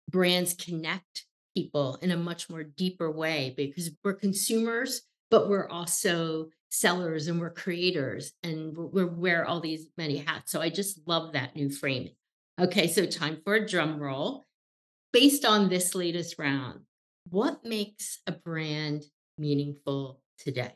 brands 0.09 0.55
connect 0.55 1.27
people 1.57 1.99
in 2.03 2.11
a 2.11 2.17
much 2.17 2.49
more 2.49 2.63
deeper 2.63 3.11
way 3.11 3.55
because 3.57 3.91
we're 4.05 4.15
consumers, 4.15 5.03
but 5.31 5.49
we're 5.49 5.69
also 5.69 6.49
sellers 6.71 7.29
and 7.29 7.41
we're 7.41 7.51
creators 7.51 8.33
and 8.43 8.77
we 8.77 9.05
wear 9.05 9.47
all 9.47 9.61
these 9.61 9.89
many 9.97 10.19
hats. 10.19 10.53
So 10.53 10.61
I 10.61 10.69
just 10.69 11.01
love 11.07 11.33
that 11.33 11.57
new 11.57 11.71
framing. 11.71 12.15
Okay, 12.61 12.87
so 12.89 13.07
time 13.07 13.39
for 13.45 13.55
a 13.55 13.67
drum 13.67 13.99
roll. 13.99 14.45
Based 15.13 15.45
on 15.45 15.69
this 15.69 15.95
latest 15.95 16.39
round, 16.39 16.81
what 17.31 17.65
makes 17.65 18.21
a 18.27 18.33
brand 18.33 19.05
meaningful 19.39 20.21
today? 20.39 20.73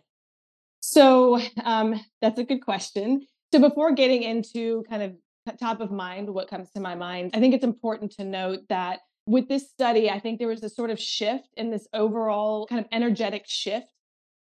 So 0.90 1.40
um, 1.62 2.00
that's 2.20 2.40
a 2.40 2.42
good 2.42 2.64
question. 2.64 3.24
So 3.52 3.60
before 3.60 3.92
getting 3.92 4.24
into 4.24 4.82
kind 4.90 5.04
of 5.04 5.14
top 5.56 5.80
of 5.80 5.92
mind, 5.92 6.28
what 6.28 6.50
comes 6.50 6.68
to 6.72 6.80
my 6.80 6.96
mind, 6.96 7.30
I 7.32 7.38
think 7.38 7.54
it's 7.54 7.62
important 7.62 8.10
to 8.16 8.24
note 8.24 8.62
that 8.70 8.98
with 9.24 9.48
this 9.48 9.70
study, 9.70 10.10
I 10.10 10.18
think 10.18 10.40
there 10.40 10.48
was 10.48 10.64
a 10.64 10.68
sort 10.68 10.90
of 10.90 10.98
shift 10.98 11.46
in 11.56 11.70
this 11.70 11.86
overall 11.94 12.66
kind 12.66 12.80
of 12.80 12.88
energetic 12.90 13.44
shift 13.46 13.86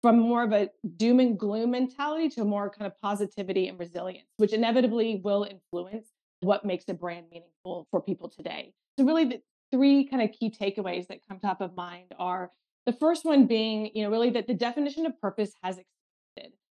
from 0.01 0.19
more 0.19 0.41
of 0.41 0.53
a 0.53 0.69
doom 0.95 1.19
and 1.19 1.37
gloom 1.37 1.71
mentality 1.71 2.29
to 2.29 2.45
more 2.45 2.69
kind 2.69 2.89
of 2.89 2.97
positivity 3.01 3.67
and 3.67 3.77
resilience, 3.77 4.29
which 4.37 4.53
inevitably 4.53 5.19
will 5.21 5.43
influence 5.43 6.07
what 6.39 6.63
makes 6.63 6.85
a 6.87 6.93
brand 6.93 7.25
meaningful 7.29 7.89
for 7.91 8.01
people 8.01 8.29
today. 8.29 8.73
So, 8.97 9.03
really, 9.03 9.25
the 9.25 9.41
three 9.69 10.07
kind 10.07 10.21
of 10.21 10.31
key 10.31 10.49
takeaways 10.49 11.07
that 11.07 11.27
come 11.27 11.39
top 11.41 11.59
of 11.59 11.75
mind 11.75 12.13
are 12.17 12.51
the 12.85 12.93
first 12.93 13.25
one 13.25 13.47
being, 13.47 13.91
you 13.93 14.03
know, 14.03 14.09
really 14.09 14.29
that 14.29 14.47
the 14.47 14.53
definition 14.53 15.05
of 15.05 15.19
purpose 15.19 15.51
has. 15.61 15.77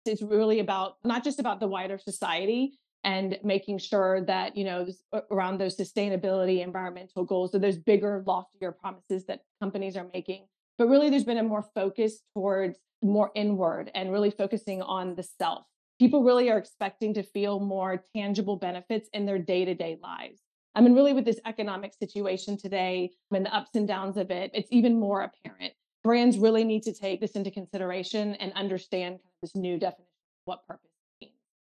It's 0.04 0.22
really 0.22 0.58
about 0.58 0.96
not 1.04 1.24
just 1.24 1.38
about 1.38 1.60
the 1.60 1.68
wider 1.68 1.98
society 1.98 2.78
and 3.04 3.38
making 3.42 3.78
sure 3.78 4.24
that, 4.24 4.56
you 4.56 4.64
know, 4.64 4.86
around 5.30 5.58
those 5.58 5.76
sustainability, 5.76 6.62
environmental 6.62 7.24
goals, 7.24 7.54
or 7.54 7.58
those 7.58 7.78
bigger, 7.78 8.22
loftier 8.26 8.72
promises 8.72 9.26
that 9.26 9.40
companies 9.60 9.96
are 9.96 10.08
making. 10.12 10.46
But 10.78 10.88
really, 10.88 11.10
there's 11.10 11.24
been 11.24 11.38
a 11.38 11.42
more 11.42 11.64
focus 11.74 12.20
towards 12.34 12.78
more 13.02 13.30
inward 13.34 13.90
and 13.94 14.12
really 14.12 14.30
focusing 14.30 14.82
on 14.82 15.16
the 15.16 15.22
self. 15.22 15.64
People 15.98 16.22
really 16.22 16.50
are 16.50 16.58
expecting 16.58 17.12
to 17.14 17.22
feel 17.22 17.60
more 17.60 18.04
tangible 18.14 18.56
benefits 18.56 19.08
in 19.12 19.26
their 19.26 19.38
day 19.38 19.64
to 19.64 19.74
day 19.74 19.98
lives. 20.02 20.40
I 20.74 20.80
mean, 20.80 20.94
really, 20.94 21.12
with 21.12 21.24
this 21.24 21.40
economic 21.44 21.92
situation 21.94 22.56
today 22.56 23.10
and 23.30 23.44
the 23.44 23.54
ups 23.54 23.70
and 23.74 23.86
downs 23.86 24.16
of 24.16 24.30
it, 24.30 24.52
it's 24.54 24.68
even 24.70 24.98
more 24.98 25.22
apparent. 25.22 25.74
Brands 26.04 26.38
really 26.38 26.64
need 26.64 26.82
to 26.84 26.92
take 26.92 27.20
this 27.20 27.32
into 27.32 27.50
consideration 27.50 28.34
and 28.34 28.52
understand 28.54 29.20
this 29.40 29.54
new 29.54 29.78
definition 29.78 30.02
of 30.02 30.46
what 30.46 30.66
purpose 30.66 30.90
means. 31.20 31.34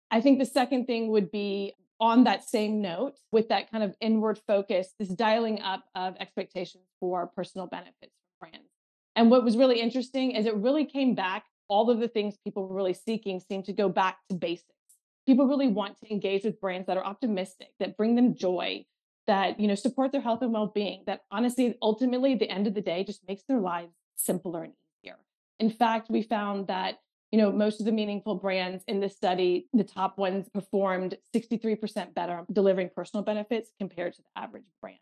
I 0.09 0.21
think 0.21 0.39
the 0.39 0.45
second 0.45 0.85
thing 0.85 1.09
would 1.09 1.31
be 1.31 1.73
on 1.99 2.25
that 2.25 2.47
same 2.47 2.81
note, 2.81 3.19
with 3.31 3.47
that 3.49 3.71
kind 3.71 3.83
of 3.83 3.95
inward 4.01 4.39
focus, 4.45 4.93
this 4.99 5.07
dialing 5.09 5.61
up 5.61 5.85
of 5.95 6.15
expectations 6.19 6.83
for 6.99 7.27
personal 7.27 7.67
benefits 7.67 8.11
for 8.39 8.49
brands. 8.49 8.67
And 9.15 9.31
what 9.31 9.45
was 9.45 9.55
really 9.55 9.79
interesting 9.79 10.31
is 10.31 10.45
it 10.45 10.55
really 10.55 10.85
came 10.85 11.15
back, 11.15 11.45
all 11.69 11.89
of 11.89 11.99
the 11.99 12.07
things 12.07 12.35
people 12.43 12.67
were 12.67 12.75
really 12.75 12.93
seeking 12.93 13.39
seemed 13.39 13.65
to 13.65 13.73
go 13.73 13.87
back 13.87 14.17
to 14.29 14.35
basics. 14.35 14.73
People 15.25 15.47
really 15.47 15.69
want 15.69 15.97
to 16.01 16.11
engage 16.11 16.43
with 16.43 16.59
brands 16.59 16.87
that 16.87 16.97
are 16.97 17.05
optimistic, 17.05 17.69
that 17.79 17.95
bring 17.95 18.15
them 18.15 18.35
joy, 18.35 18.85
that 19.25 19.59
you 19.59 19.67
know 19.67 19.75
support 19.75 20.11
their 20.11 20.21
health 20.21 20.41
and 20.41 20.51
well-being, 20.51 21.03
that 21.07 21.21
honestly, 21.31 21.77
ultimately, 21.81 22.33
at 22.33 22.39
the 22.39 22.49
end 22.49 22.67
of 22.67 22.73
the 22.73 22.81
day, 22.81 23.03
just 23.03 23.27
makes 23.27 23.43
their 23.47 23.59
lives 23.59 23.93
simpler 24.15 24.63
and 24.63 24.73
easier. 25.03 25.17
In 25.59 25.69
fact, 25.69 26.09
we 26.09 26.21
found 26.21 26.67
that 26.67 26.99
you 27.31 27.39
know 27.39 27.51
most 27.51 27.79
of 27.79 27.85
the 27.85 27.91
meaningful 27.91 28.35
brands 28.35 28.83
in 28.87 28.99
this 28.99 29.15
study, 29.15 29.67
the 29.73 29.83
top 29.83 30.17
ones 30.17 30.47
performed 30.53 31.17
63% 31.35 32.13
better 32.13 32.45
delivering 32.51 32.89
personal 32.95 33.23
benefits 33.23 33.71
compared 33.79 34.13
to 34.13 34.21
the 34.21 34.41
average 34.41 34.65
brand. 34.81 34.99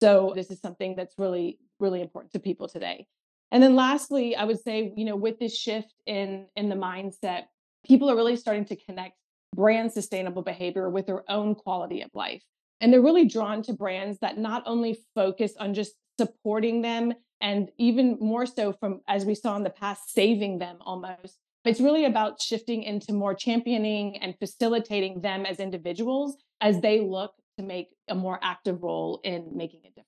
So 0.00 0.32
this 0.34 0.50
is 0.50 0.60
something 0.60 0.96
that's 0.96 1.14
really, 1.18 1.58
really 1.78 2.00
important 2.00 2.32
to 2.32 2.38
people 2.38 2.68
today. 2.68 3.06
And 3.52 3.62
then 3.62 3.74
lastly, 3.74 4.36
I 4.36 4.44
would 4.44 4.60
say, 4.60 4.92
you 4.96 5.04
know, 5.04 5.16
with 5.16 5.38
this 5.38 5.56
shift 5.56 5.94
in 6.06 6.46
in 6.56 6.68
the 6.68 6.76
mindset, 6.76 7.44
people 7.84 8.10
are 8.10 8.16
really 8.16 8.36
starting 8.36 8.64
to 8.66 8.76
connect 8.76 9.16
brand 9.54 9.92
sustainable 9.92 10.42
behavior 10.42 10.88
with 10.88 11.06
their 11.06 11.28
own 11.30 11.54
quality 11.54 12.02
of 12.02 12.10
life. 12.14 12.42
And 12.80 12.92
they're 12.92 13.02
really 13.02 13.26
drawn 13.26 13.62
to 13.64 13.72
brands 13.72 14.18
that 14.20 14.38
not 14.38 14.62
only 14.66 14.98
focus 15.14 15.54
on 15.58 15.74
just 15.74 15.94
supporting 16.18 16.82
them 16.82 17.12
and 17.40 17.70
even 17.78 18.16
more 18.20 18.46
so 18.46 18.72
from 18.72 19.00
as 19.08 19.24
we 19.24 19.34
saw 19.34 19.56
in 19.56 19.62
the 19.62 19.70
past 19.70 20.12
saving 20.12 20.58
them 20.58 20.76
almost 20.80 21.38
it's 21.64 21.80
really 21.80 22.04
about 22.04 22.40
shifting 22.40 22.82
into 22.82 23.12
more 23.12 23.34
championing 23.34 24.16
and 24.18 24.38
facilitating 24.38 25.20
them 25.20 25.44
as 25.44 25.60
individuals 25.60 26.36
as 26.60 26.80
they 26.80 27.00
look 27.00 27.34
to 27.58 27.64
make 27.64 27.88
a 28.08 28.14
more 28.14 28.38
active 28.42 28.82
role 28.82 29.20
in 29.24 29.50
making 29.54 29.80
a 29.84 29.88
difference 29.88 30.06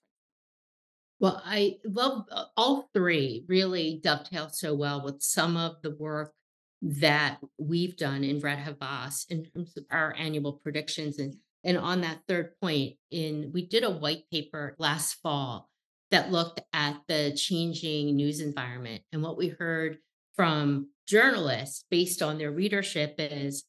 well, 1.22 1.40
I 1.46 1.76
love 1.84 2.24
uh, 2.32 2.46
all 2.56 2.88
three 2.92 3.44
really 3.46 4.00
dovetail 4.02 4.48
so 4.48 4.74
well 4.74 5.04
with 5.04 5.22
some 5.22 5.56
of 5.56 5.76
the 5.80 5.92
work 5.92 6.32
that 6.82 7.38
we've 7.58 7.96
done 7.96 8.24
in 8.24 8.40
Red 8.40 8.58
Havas 8.58 9.26
in 9.30 9.44
terms 9.44 9.76
of 9.76 9.84
our 9.88 10.12
annual 10.18 10.54
predictions. 10.54 11.20
And, 11.20 11.36
and 11.62 11.78
on 11.78 12.00
that 12.00 12.22
third 12.26 12.58
point, 12.60 12.96
in 13.12 13.52
we 13.54 13.64
did 13.64 13.84
a 13.84 13.90
white 13.90 14.24
paper 14.32 14.74
last 14.80 15.14
fall 15.22 15.70
that 16.12 16.30
looked 16.30 16.60
at 16.72 17.00
the 17.08 17.34
changing 17.34 18.14
news 18.14 18.40
environment. 18.40 19.02
And 19.12 19.22
what 19.22 19.36
we 19.36 19.48
heard 19.48 19.98
from 20.36 20.90
journalists 21.06 21.84
based 21.90 22.22
on 22.22 22.38
their 22.38 22.52
readership 22.52 23.16
is 23.18 23.64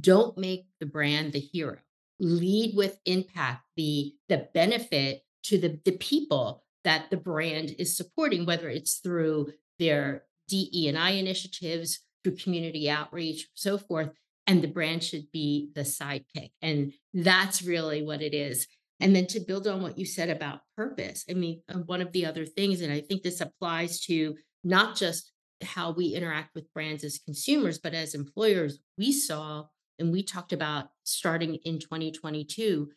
don't 0.00 0.38
make 0.38 0.66
the 0.80 0.86
brand 0.86 1.32
the 1.32 1.40
hero. 1.40 1.78
Lead 2.20 2.76
with 2.76 2.98
impact, 3.04 3.62
the 3.76 4.14
the 4.28 4.48
benefit 4.52 5.22
to 5.44 5.58
the, 5.58 5.80
the 5.84 5.92
people 5.92 6.64
that 6.84 7.10
the 7.10 7.16
brand 7.16 7.74
is 7.78 7.96
supporting, 7.96 8.44
whether 8.44 8.68
it's 8.68 8.96
through 8.96 9.48
their 9.78 10.24
DE 10.48 10.88
and 10.88 10.98
I 10.98 11.10
initiatives, 11.10 12.00
through 12.22 12.36
community 12.36 12.90
outreach, 12.90 13.48
so 13.54 13.78
forth. 13.78 14.10
And 14.46 14.62
the 14.62 14.68
brand 14.68 15.04
should 15.04 15.30
be 15.30 15.70
the 15.74 15.82
sidekick. 15.82 16.50
And 16.62 16.92
that's 17.12 17.62
really 17.62 18.02
what 18.02 18.22
it 18.22 18.34
is. 18.34 18.66
And 19.00 19.14
then 19.14 19.26
to 19.28 19.40
build 19.40 19.66
on 19.66 19.82
what 19.82 19.98
you 19.98 20.04
said 20.04 20.28
about 20.28 20.60
purpose, 20.76 21.24
I 21.30 21.34
mean, 21.34 21.62
uh, 21.68 21.78
one 21.78 22.00
of 22.00 22.12
the 22.12 22.26
other 22.26 22.44
things, 22.44 22.80
and 22.80 22.92
I 22.92 23.00
think 23.00 23.22
this 23.22 23.40
applies 23.40 24.00
to 24.02 24.36
not 24.64 24.96
just 24.96 25.32
how 25.62 25.92
we 25.92 26.14
interact 26.14 26.54
with 26.54 26.72
brands 26.72 27.04
as 27.04 27.18
consumers, 27.18 27.78
but 27.78 27.94
as 27.94 28.14
employers, 28.14 28.80
we 28.96 29.12
saw 29.12 29.66
and 29.98 30.12
we 30.12 30.22
talked 30.22 30.52
about 30.52 30.90
starting 31.04 31.56
in 31.64 31.78
2022 31.78 32.88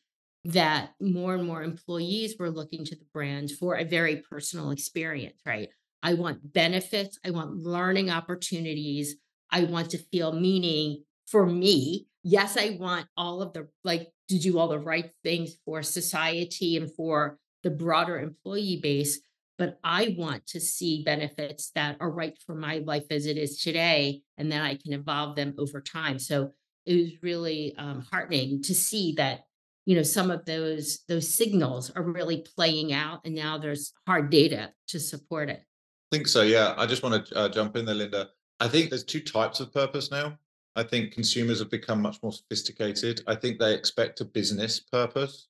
that 0.44 0.92
more 1.00 1.36
and 1.36 1.46
more 1.46 1.64
employees 1.64 2.36
were 2.40 2.50
looking 2.50 2.84
to 2.86 2.96
the 2.96 3.06
brand 3.14 3.52
for 3.52 3.76
a 3.76 3.86
very 3.86 4.18
personal 4.18 4.72
experience, 4.72 5.40
right? 5.46 5.70
I 6.04 6.16
want 6.16 6.54
benefits, 6.54 7.20
I 7.24 7.30
want 7.30 7.58
learning 7.58 8.10
opportunities, 8.10 9.16
I 9.52 9.66
want 9.66 9.92
to 9.92 9.98
feel 9.98 10.32
meaning 10.32 11.04
for 11.28 11.46
me. 11.46 12.08
Yes, 12.24 12.58
I 12.58 12.78
want 12.80 13.08
all 13.18 13.42
of 13.42 13.54
the 13.54 13.68
like 13.84 14.10
to 14.30 14.38
do 14.38 14.60
all 14.60 14.68
the 14.68 14.80
right 14.80 15.10
things 15.24 15.56
for 15.66 15.82
society 15.82 16.78
and 16.78 16.94
for 16.94 17.38
the 17.64 17.72
broader 17.72 18.20
employee 18.20 18.80
base, 18.82 19.20
but 19.58 19.80
I 19.84 20.16
want 20.18 20.48
to 20.48 20.60
see 20.60 21.04
benefits 21.04 21.72
that 21.76 21.98
are 22.00 22.10
right 22.10 22.38
for 22.46 22.56
my 22.56 22.80
life 22.80 23.06
as 23.10 23.26
it 23.26 23.38
is 23.38 23.62
today, 23.62 24.22
and 24.38 24.52
then 24.52 24.62
I 24.62 24.76
can 24.76 24.94
evolve 24.94 25.36
them 25.36 25.56
over 25.58 25.82
time. 25.82 26.20
So 26.20 26.52
it 26.86 26.96
was 26.96 27.24
really 27.24 27.76
um, 27.78 28.06
heartening 28.12 28.64
to 28.64 28.74
see 28.74 29.14
that 29.18 29.42
you 29.86 29.96
know 29.96 30.04
some 30.04 30.30
of 30.30 30.46
those 30.46 31.00
those 31.08 31.34
signals 31.34 31.90
are 31.92 32.04
really 32.04 32.46
playing 32.56 32.94
out 32.94 33.22
and 33.26 33.34
now 33.34 33.58
there's 33.58 33.94
hard 34.06 34.30
data 34.30 34.72
to 34.90 35.00
support 35.00 35.50
it. 35.50 35.64
I 36.12 36.16
think 36.16 36.28
so 36.28 36.42
yeah. 36.44 36.76
I 36.78 36.86
just 36.86 37.04
want 37.04 37.26
to 37.26 37.36
uh, 37.36 37.50
jump 37.50 37.76
in 37.76 37.86
there 37.86 37.96
linda. 37.96 38.30
I 38.60 38.68
think 38.68 38.90
there's 38.90 39.04
two 39.04 39.22
types 39.22 39.60
of 39.60 39.74
purpose 39.74 40.12
now 40.12 40.38
i 40.76 40.84
think 40.84 41.12
consumers 41.12 41.60
have 41.60 41.70
become 41.70 42.02
much 42.02 42.18
more 42.24 42.32
sophisticated 42.32 43.22
i 43.28 43.36
think 43.36 43.60
they 43.60 43.74
expect 43.74 44.22
a 44.22 44.26
business 44.26 44.80
purpose 44.80 45.48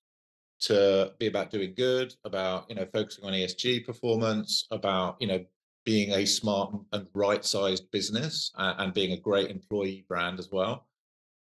to 0.59 1.11
be 1.19 1.27
about 1.27 1.49
doing 1.49 1.73
good 1.75 2.13
about 2.25 2.65
you 2.69 2.75
know 2.75 2.85
focusing 2.93 3.25
on 3.25 3.33
esg 3.33 3.85
performance 3.85 4.67
about 4.71 5.17
you 5.19 5.27
know 5.27 5.43
being 5.83 6.11
a 6.11 6.25
smart 6.25 6.73
and 6.93 7.07
right 7.13 7.43
sized 7.43 7.89
business 7.91 8.51
and, 8.57 8.79
and 8.79 8.93
being 8.93 9.13
a 9.13 9.19
great 9.19 9.49
employee 9.49 10.05
brand 10.07 10.39
as 10.39 10.49
well 10.51 10.85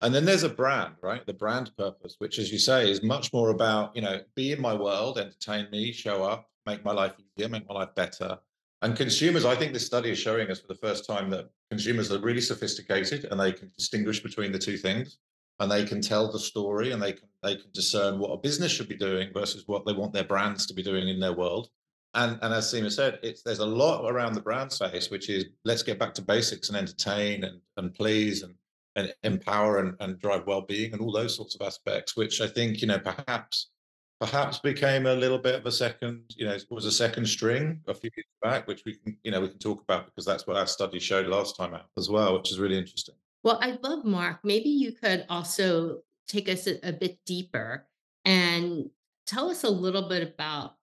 and 0.04 0.14
then 0.14 0.26
there's 0.26 0.44
a 0.44 0.50
brand, 0.50 0.96
right? 1.02 1.26
The 1.26 1.34
brand 1.34 1.72
purpose, 1.78 2.16
which, 2.18 2.38
as 2.38 2.52
you 2.52 2.60
say, 2.60 2.92
is 2.92 3.02
much 3.02 3.32
more 3.32 3.52
about, 3.52 3.96
you 3.96 4.02
know, 4.02 4.20
be 4.36 4.52
in 4.52 4.60
my 4.60 4.74
world, 4.74 5.18
entertain 5.18 5.70
me, 5.72 5.94
show 5.94 6.24
up, 6.24 6.50
make 6.66 6.84
my 6.84 6.92
life 6.92 7.14
easier, 7.18 7.48
make 7.48 7.68
my 7.70 7.76
life 7.76 7.96
better. 7.96 8.38
And 8.84 8.98
consumers, 8.98 9.46
I 9.46 9.56
think 9.56 9.72
this 9.72 9.86
study 9.86 10.10
is 10.10 10.20
showing 10.20 10.52
us 10.52 10.60
for 10.60 10.68
the 10.68 10.76
first 10.76 11.06
time 11.06 11.30
that 11.30 11.50
consumers 11.70 12.12
are 12.12 12.20
really 12.20 12.42
sophisticated 12.42 13.26
and 13.32 13.40
they 13.40 13.54
can 13.54 13.72
distinguish 13.78 14.22
between 14.22 14.52
the 14.52 14.60
two 14.60 14.76
things 14.76 15.20
and 15.60 15.72
they 15.72 15.86
can 15.86 16.02
tell 16.02 16.30
the 16.30 16.38
story 16.38 16.92
and 16.92 17.02
they 17.02 17.14
can 17.14 17.30
they 17.44 17.56
can 17.56 17.72
discern 17.74 18.20
what 18.20 18.32
a 18.32 18.38
business 18.38 18.74
should 18.74 18.90
be 18.90 18.98
doing 18.98 19.32
versus 19.34 19.64
what 19.68 19.86
they 19.86 19.94
want 19.94 20.12
their 20.12 20.26
brands 20.26 20.66
to 20.66 20.74
be 20.74 20.84
doing 20.84 21.08
in 21.08 21.22
their 21.22 21.32
world. 21.32 21.70
And 22.14 22.38
and 22.42 22.54
as 22.54 22.74
Seema 22.74 22.92
said, 22.92 23.20
it's 23.24 23.42
there's 23.42 23.60
a 23.60 23.66
lot 23.66 24.12
around 24.12 24.34
the 24.34 24.42
brand 24.42 24.70
space, 24.70 25.10
which 25.10 25.30
is 25.30 25.46
let's 25.64 25.84
get 25.84 25.98
back 25.98 26.14
to 26.16 26.22
basics 26.22 26.68
and 26.68 26.78
entertain 26.78 27.46
and 27.46 27.62
and 27.78 27.94
please 27.94 28.44
and 28.44 28.54
and 28.96 29.14
empower 29.24 29.80
and, 29.80 29.96
and 30.02 30.20
drive 30.20 30.46
well-being 30.46 30.92
and 30.92 31.02
all 31.02 31.12
those 31.12 31.36
sorts 31.36 31.56
of 31.56 31.62
aspects 31.66 32.16
which 32.16 32.42
i 32.42 32.48
think 32.48 32.82
you 32.82 32.88
know 32.88 33.00
perhaps 33.00 33.72
perhaps 34.20 34.60
became 34.60 35.06
a 35.06 35.14
little 35.14 35.38
bit 35.38 35.56
of 35.56 35.66
a 35.66 35.72
second 35.72 36.24
you 36.38 36.46
know 36.46 36.54
it 36.54 36.66
was 36.70 36.86
a 36.86 36.92
second 36.92 37.26
string 37.28 37.82
a 37.88 37.94
few 37.94 38.10
years 38.16 38.26
back 38.42 38.68
which 38.68 38.84
we 38.86 38.96
can 38.96 39.18
you 39.24 39.32
know 39.32 39.42
we 39.42 39.50
can 39.50 39.60
talk 39.60 39.82
about 39.82 40.06
because 40.06 40.26
that's 40.26 40.48
what 40.48 40.56
our 40.56 40.68
study 40.68 41.00
showed 41.00 41.28
last 41.28 41.56
time 41.56 41.74
out 41.74 41.88
as 41.98 42.10
well 42.10 42.34
which 42.38 42.52
is 42.52 42.60
really 42.60 42.78
interesting 42.78 43.16
well 43.44 43.60
i 43.62 43.78
love 43.82 44.06
mark 44.06 44.40
maybe 44.44 44.70
you 44.70 44.92
could 44.92 45.26
also 45.30 46.00
take 46.28 46.48
us 46.48 46.68
a, 46.68 46.80
a 46.88 46.94
bit 46.94 47.20
deeper 47.26 47.88
and 48.26 48.90
tell 49.26 49.50
us 49.50 49.64
a 49.64 49.70
little 49.70 50.08
bit 50.08 50.24
about 50.24 50.76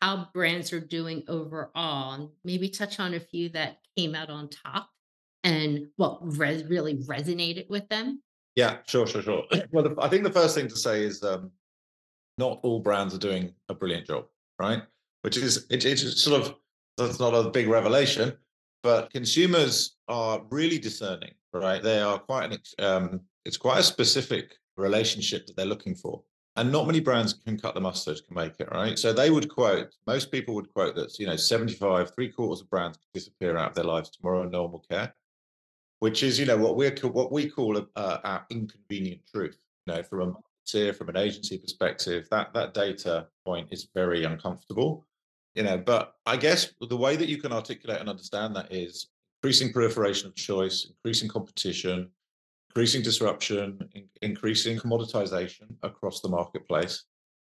how 0.00 0.28
brands 0.34 0.72
are 0.72 0.80
doing 0.80 1.22
overall 1.28 2.12
and 2.12 2.28
maybe 2.44 2.68
touch 2.68 3.00
on 3.00 3.14
a 3.14 3.20
few 3.20 3.48
that 3.50 3.78
came 3.96 4.14
out 4.14 4.28
on 4.28 4.48
top 4.50 4.90
and 5.44 5.88
what 5.96 6.18
res- 6.36 6.64
really 6.64 6.96
resonated 7.04 7.68
with 7.70 7.88
them? 7.88 8.22
Yeah, 8.54 8.78
sure, 8.86 9.06
sure, 9.06 9.22
sure. 9.22 9.44
Well, 9.72 9.84
the, 9.84 9.94
I 10.00 10.08
think 10.08 10.24
the 10.24 10.30
first 10.30 10.54
thing 10.54 10.68
to 10.68 10.76
say 10.76 11.04
is 11.04 11.22
um, 11.22 11.50
not 12.38 12.60
all 12.62 12.80
brands 12.80 13.14
are 13.14 13.18
doing 13.18 13.52
a 13.68 13.74
brilliant 13.74 14.06
job, 14.06 14.26
right? 14.58 14.82
Which 15.22 15.36
is 15.36 15.66
it, 15.70 15.84
it's 15.84 16.22
sort 16.22 16.40
of 16.40 16.54
that's 16.96 17.20
not 17.20 17.34
a 17.34 17.50
big 17.50 17.68
revelation, 17.68 18.32
but 18.82 19.10
consumers 19.10 19.96
are 20.08 20.42
really 20.50 20.78
discerning, 20.78 21.32
right? 21.52 21.82
They 21.82 22.00
are 22.00 22.18
quite 22.18 22.52
an 22.52 22.84
um, 22.84 23.20
it's 23.44 23.56
quite 23.56 23.80
a 23.80 23.84
specific 23.84 24.54
relationship 24.76 25.46
that 25.46 25.56
they're 25.56 25.66
looking 25.66 25.94
for, 25.94 26.22
and 26.56 26.70
not 26.70 26.86
many 26.86 27.00
brands 27.00 27.32
can 27.32 27.58
cut 27.58 27.74
the 27.74 27.80
mustard, 27.80 28.20
can 28.26 28.34
make 28.34 28.58
it, 28.58 28.68
right? 28.72 28.98
So 28.98 29.12
they 29.12 29.30
would 29.30 29.48
quote 29.48 29.94
most 30.06 30.30
people 30.30 30.54
would 30.54 30.72
quote 30.72 30.94
that 30.96 31.18
you 31.18 31.26
know 31.26 31.36
seventy 31.36 31.74
five, 31.74 32.14
three 32.14 32.28
quarters 32.28 32.60
of 32.60 32.70
brands 32.70 32.98
disappear 33.12 33.56
out 33.56 33.70
of 33.70 33.74
their 33.74 33.84
lives 33.84 34.10
tomorrow, 34.10 34.42
and 34.42 34.52
no 34.52 34.62
one 34.62 34.72
will 34.72 34.84
care 34.90 35.14
which 36.04 36.22
is 36.22 36.38
you 36.38 36.44
know 36.44 36.58
what 36.58 36.76
we're 36.76 36.94
what 37.12 37.32
we 37.32 37.48
call 37.48 37.78
uh, 37.78 38.18
our 38.24 38.44
inconvenient 38.50 39.22
truth. 39.26 39.56
You 39.86 39.94
know, 39.94 40.02
from 40.02 40.20
a 40.20 40.34
marketeer, 40.64 40.94
from 40.94 41.08
an 41.08 41.16
agency 41.16 41.58
perspective, 41.58 42.28
that 42.30 42.52
that 42.54 42.74
data 42.74 43.26
point 43.44 43.68
is 43.70 43.88
very 43.94 44.24
uncomfortable. 44.24 45.06
You 45.54 45.62
know, 45.62 45.78
but 45.78 46.14
I 46.26 46.36
guess 46.36 46.72
the 46.80 46.96
way 46.96 47.16
that 47.16 47.28
you 47.28 47.38
can 47.38 47.52
articulate 47.52 48.00
and 48.00 48.08
understand 48.08 48.56
that 48.56 48.72
is 48.72 49.08
increasing 49.42 49.72
proliferation 49.72 50.28
of 50.28 50.34
choice, 50.34 50.90
increasing 50.90 51.28
competition, 51.28 52.10
increasing 52.70 53.02
disruption, 53.02 53.78
in, 53.94 54.04
increasing 54.22 54.78
commoditization 54.78 55.76
across 55.82 56.20
the 56.20 56.28
marketplace 56.28 57.04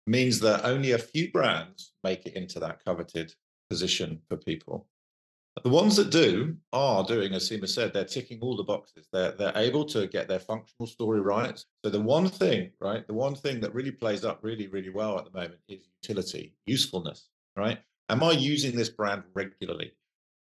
means 0.05 0.39
that 0.41 0.65
only 0.65 0.91
a 0.91 0.98
few 0.98 1.32
brands 1.32 1.93
make 2.03 2.25
it 2.25 2.36
into 2.36 2.60
that 2.60 2.84
coveted 2.84 3.34
position 3.70 4.20
for 4.27 4.36
people. 4.36 4.86
The 5.62 5.70
ones 5.70 5.96
that 5.98 6.10
do 6.10 6.58
are 6.74 7.04
doing, 7.04 7.34
as 7.34 7.48
Seema 7.48 7.70
said, 7.70 7.94
they're 7.94 8.06
ticking 8.06 8.40
all 8.42 8.58
the 8.58 8.64
boxes. 8.64 9.08
They're 9.14 9.34
they're 9.34 9.56
able 9.56 9.86
to 9.86 10.08
get 10.08 10.28
their 10.28 10.40
functional 10.40 10.88
story 10.88 11.22
right. 11.22 11.64
So 11.86 11.92
the 11.92 12.02
one 12.02 12.28
thing, 12.28 12.72
right, 12.82 13.06
the 13.06 13.14
one 13.14 13.36
thing 13.36 13.62
that 13.62 13.74
really 13.74 13.92
plays 13.92 14.26
up 14.26 14.40
really, 14.42 14.68
really 14.68 14.90
well 14.90 15.20
at 15.20 15.26
the 15.26 15.40
moment 15.40 15.60
is 15.68 15.88
utility, 16.02 16.56
usefulness, 16.66 17.30
right? 17.56 17.80
Am 18.10 18.24
I 18.24 18.32
using 18.32 18.76
this 18.76 18.90
brand 18.90 19.24
regularly? 19.36 19.94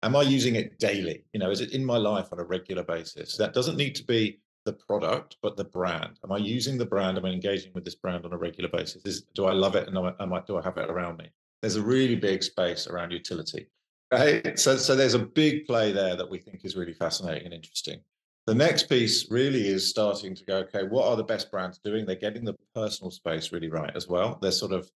Am 0.02 0.14
I 0.14 0.22
using 0.22 0.54
it 0.54 0.78
daily? 0.78 1.24
You 1.32 1.40
know, 1.40 1.50
is 1.50 1.60
it 1.60 1.72
in 1.72 1.84
my 1.84 1.96
life 1.96 2.28
on 2.32 2.38
a 2.38 2.44
regular 2.44 2.84
basis? 2.84 3.36
That 3.36 3.52
doesn't 3.52 3.76
need 3.76 3.96
to 3.96 4.04
be 4.04 4.40
the 4.64 4.72
product, 4.72 5.36
but 5.42 5.56
the 5.56 5.64
brand. 5.64 6.18
Am 6.24 6.32
I 6.32 6.38
using 6.38 6.78
the 6.78 6.86
brand? 6.86 7.18
Am 7.18 7.24
I 7.24 7.30
engaging 7.30 7.72
with 7.74 7.84
this 7.84 7.96
brand 7.96 8.24
on 8.24 8.32
a 8.32 8.38
regular 8.38 8.70
basis? 8.70 9.02
Is, 9.04 9.22
do 9.34 9.46
I 9.46 9.52
love 9.52 9.74
it 9.74 9.88
and 9.88 9.98
am 9.98 10.32
I, 10.32 10.40
do 10.46 10.56
I 10.56 10.62
have 10.62 10.78
it 10.78 10.88
around 10.88 11.18
me? 11.18 11.30
There's 11.60 11.76
a 11.76 11.82
really 11.82 12.16
big 12.16 12.42
space 12.42 12.86
around 12.86 13.10
utility. 13.10 13.66
Right. 14.12 14.58
So, 14.58 14.76
so 14.76 14.96
there's 14.96 15.14
a 15.14 15.20
big 15.20 15.66
play 15.66 15.92
there 15.92 16.16
that 16.16 16.28
we 16.28 16.38
think 16.38 16.64
is 16.64 16.76
really 16.76 16.92
fascinating 16.92 17.44
and 17.44 17.54
interesting. 17.54 18.00
The 18.46 18.54
next 18.54 18.88
piece 18.88 19.30
really 19.30 19.68
is 19.68 19.88
starting 19.88 20.34
to 20.34 20.44
go, 20.44 20.56
okay, 20.58 20.82
what 20.82 21.06
are 21.06 21.16
the 21.16 21.22
best 21.22 21.50
brands 21.50 21.78
doing? 21.78 22.04
They're 22.04 22.16
getting 22.16 22.44
the 22.44 22.56
personal 22.74 23.10
space 23.12 23.52
really 23.52 23.68
right 23.68 23.94
as 23.94 24.08
well. 24.08 24.38
They're 24.42 24.50
sort 24.50 24.72
of 24.72 24.90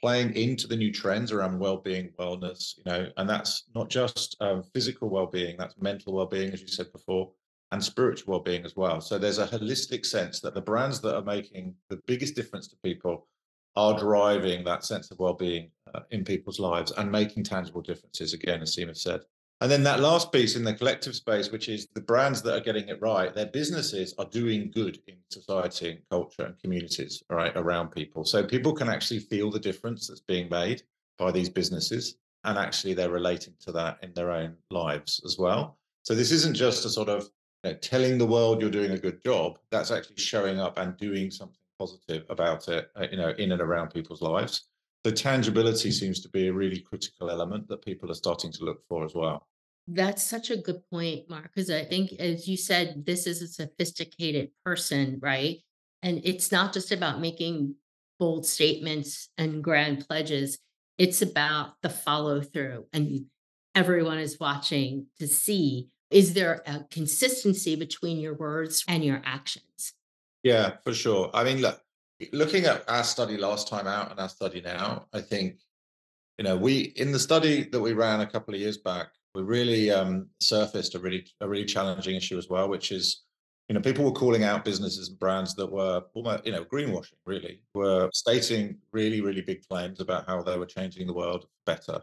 playing 0.00 0.36
into 0.36 0.66
the 0.66 0.76
new 0.76 0.92
trends 0.92 1.32
around 1.32 1.58
well-being, 1.58 2.10
wellness, 2.18 2.76
you 2.76 2.82
know, 2.84 3.08
and 3.16 3.28
that's 3.28 3.64
not 3.74 3.88
just 3.88 4.36
um, 4.40 4.62
physical 4.62 5.08
well-being, 5.08 5.56
that's 5.58 5.74
mental 5.80 6.12
well-being, 6.12 6.52
as 6.52 6.60
you 6.60 6.68
said 6.68 6.92
before, 6.92 7.32
and 7.72 7.82
spiritual 7.82 8.32
well-being 8.32 8.64
as 8.64 8.76
well. 8.76 9.00
So 9.00 9.18
there's 9.18 9.38
a 9.38 9.46
holistic 9.46 10.04
sense 10.04 10.40
that 10.40 10.54
the 10.54 10.60
brands 10.60 11.00
that 11.00 11.16
are 11.16 11.24
making 11.24 11.74
the 11.88 12.00
biggest 12.06 12.36
difference 12.36 12.68
to 12.68 12.76
people 12.84 13.26
are 13.76 13.98
driving 13.98 14.64
that 14.64 14.84
sense 14.84 15.10
of 15.10 15.18
well-being 15.18 15.70
uh, 15.94 16.00
in 16.10 16.24
people's 16.24 16.60
lives 16.60 16.92
and 16.92 17.10
making 17.10 17.44
tangible 17.44 17.82
differences 17.82 18.32
again 18.32 18.62
as 18.62 18.74
Seema 18.74 18.96
said. 18.96 19.20
And 19.60 19.70
then 19.70 19.82
that 19.84 20.00
last 20.00 20.32
piece 20.32 20.56
in 20.56 20.64
the 20.64 20.74
collective 20.74 21.14
space 21.14 21.50
which 21.50 21.68
is 21.68 21.88
the 21.94 22.00
brands 22.00 22.42
that 22.42 22.54
are 22.54 22.60
getting 22.60 22.88
it 22.88 23.00
right 23.00 23.34
their 23.34 23.46
businesses 23.46 24.14
are 24.18 24.26
doing 24.26 24.70
good 24.70 24.98
in 25.06 25.14
society 25.30 25.90
and 25.90 26.00
culture 26.10 26.44
and 26.44 26.60
communities 26.60 27.22
right 27.30 27.56
around 27.56 27.88
people. 27.88 28.24
So 28.24 28.44
people 28.44 28.74
can 28.74 28.88
actually 28.88 29.20
feel 29.20 29.50
the 29.50 29.60
difference 29.60 30.08
that's 30.08 30.20
being 30.20 30.48
made 30.48 30.82
by 31.18 31.30
these 31.30 31.48
businesses 31.48 32.16
and 32.44 32.58
actually 32.58 32.94
they're 32.94 33.10
relating 33.10 33.54
to 33.60 33.72
that 33.72 33.98
in 34.02 34.12
their 34.14 34.30
own 34.30 34.54
lives 34.70 35.20
as 35.24 35.38
well. 35.38 35.78
So 36.02 36.14
this 36.14 36.30
isn't 36.30 36.54
just 36.54 36.84
a 36.84 36.90
sort 36.90 37.08
of 37.08 37.30
you 37.64 37.70
know, 37.70 37.76
telling 37.78 38.18
the 38.18 38.26
world 38.26 38.60
you're 38.60 38.70
doing 38.70 38.92
a 38.92 38.98
good 38.98 39.22
job 39.22 39.58
that's 39.70 39.90
actually 39.90 40.16
showing 40.16 40.60
up 40.60 40.78
and 40.78 40.96
doing 40.96 41.30
something 41.30 41.56
positive 41.78 42.24
about 42.28 42.68
it, 42.68 42.90
uh, 42.96 43.06
you 43.10 43.16
know, 43.16 43.30
in 43.38 43.52
and 43.52 43.60
around 43.60 43.90
people's 43.90 44.22
lives. 44.22 44.68
The 45.02 45.12
tangibility 45.12 45.90
seems 45.90 46.20
to 46.20 46.28
be 46.30 46.48
a 46.48 46.52
really 46.52 46.80
critical 46.80 47.30
element 47.30 47.68
that 47.68 47.84
people 47.84 48.10
are 48.10 48.14
starting 48.14 48.52
to 48.52 48.64
look 48.64 48.78
for 48.88 49.04
as 49.04 49.14
well. 49.14 49.46
That's 49.86 50.24
such 50.24 50.50
a 50.50 50.56
good 50.56 50.80
point, 50.90 51.28
Mark, 51.28 51.50
because 51.54 51.70
I 51.70 51.84
think, 51.84 52.12
as 52.18 52.48
you 52.48 52.56
said, 52.56 53.04
this 53.04 53.26
is 53.26 53.42
a 53.42 53.48
sophisticated 53.48 54.50
person, 54.64 55.18
right? 55.20 55.58
And 56.02 56.22
it's 56.24 56.50
not 56.50 56.72
just 56.72 56.90
about 56.90 57.20
making 57.20 57.74
bold 58.18 58.46
statements 58.46 59.28
and 59.36 59.62
grand 59.62 60.06
pledges, 60.06 60.58
it's 60.96 61.20
about 61.20 61.74
the 61.82 61.90
follow 61.90 62.40
through. 62.40 62.86
And 62.92 63.26
everyone 63.74 64.18
is 64.18 64.38
watching 64.40 65.06
to 65.18 65.26
see 65.26 65.88
is 66.10 66.34
there 66.34 66.62
a 66.66 66.84
consistency 66.90 67.74
between 67.74 68.18
your 68.18 68.34
words 68.34 68.84
and 68.86 69.04
your 69.04 69.20
actions? 69.24 69.94
Yeah, 70.44 70.76
for 70.84 70.94
sure. 70.94 71.30
I 71.34 71.42
mean, 71.44 71.60
look, 71.60 71.82
looking 72.32 72.66
at 72.66 72.88
our 72.88 73.02
study 73.04 73.36
last 73.38 73.66
time 73.68 73.88
out 73.88 74.12
and 74.12 74.20
our 74.20 74.28
study 74.28 74.60
now, 74.60 75.06
I 75.12 75.20
think, 75.22 75.58
you 76.38 76.44
know, 76.44 76.56
we 76.56 76.94
in 76.96 77.12
the 77.12 77.20
study 77.20 77.64
that 77.70 77.80
we 77.80 77.94
ran 77.94 78.20
a 78.20 78.26
couple 78.26 78.54
of 78.54 78.60
years 78.60 78.78
back, 78.78 79.08
we 79.34 79.42
really 79.42 79.90
um, 79.90 80.28
surfaced 80.40 80.94
a 80.96 81.00
really 81.00 81.26
a 81.40 81.48
really 81.48 81.66
challenging 81.66 82.16
issue 82.16 82.38
as 82.38 82.48
well, 82.50 82.68
which 82.68 82.92
is, 82.92 83.24
you 83.68 83.74
know, 83.74 83.82
people 83.82 84.04
were 84.04 84.12
calling 84.12 84.44
out 84.44 84.64
businesses 84.64 85.10
and 85.10 85.18
brands 85.20 85.54
that 85.56 85.72
were 85.72 86.02
almost, 86.14 86.46
you 86.46 86.52
know, 86.52 86.64
greenwashing. 86.66 87.14
Really, 87.26 87.62
were 87.74 88.10
stating 88.14 88.78
really 88.92 89.22
really 89.22 89.42
big 89.42 89.66
claims 89.68 90.00
about 90.00 90.26
how 90.28 90.42
they 90.42 90.58
were 90.58 90.66
changing 90.66 91.06
the 91.08 91.14
world 91.14 91.46
better, 91.66 92.02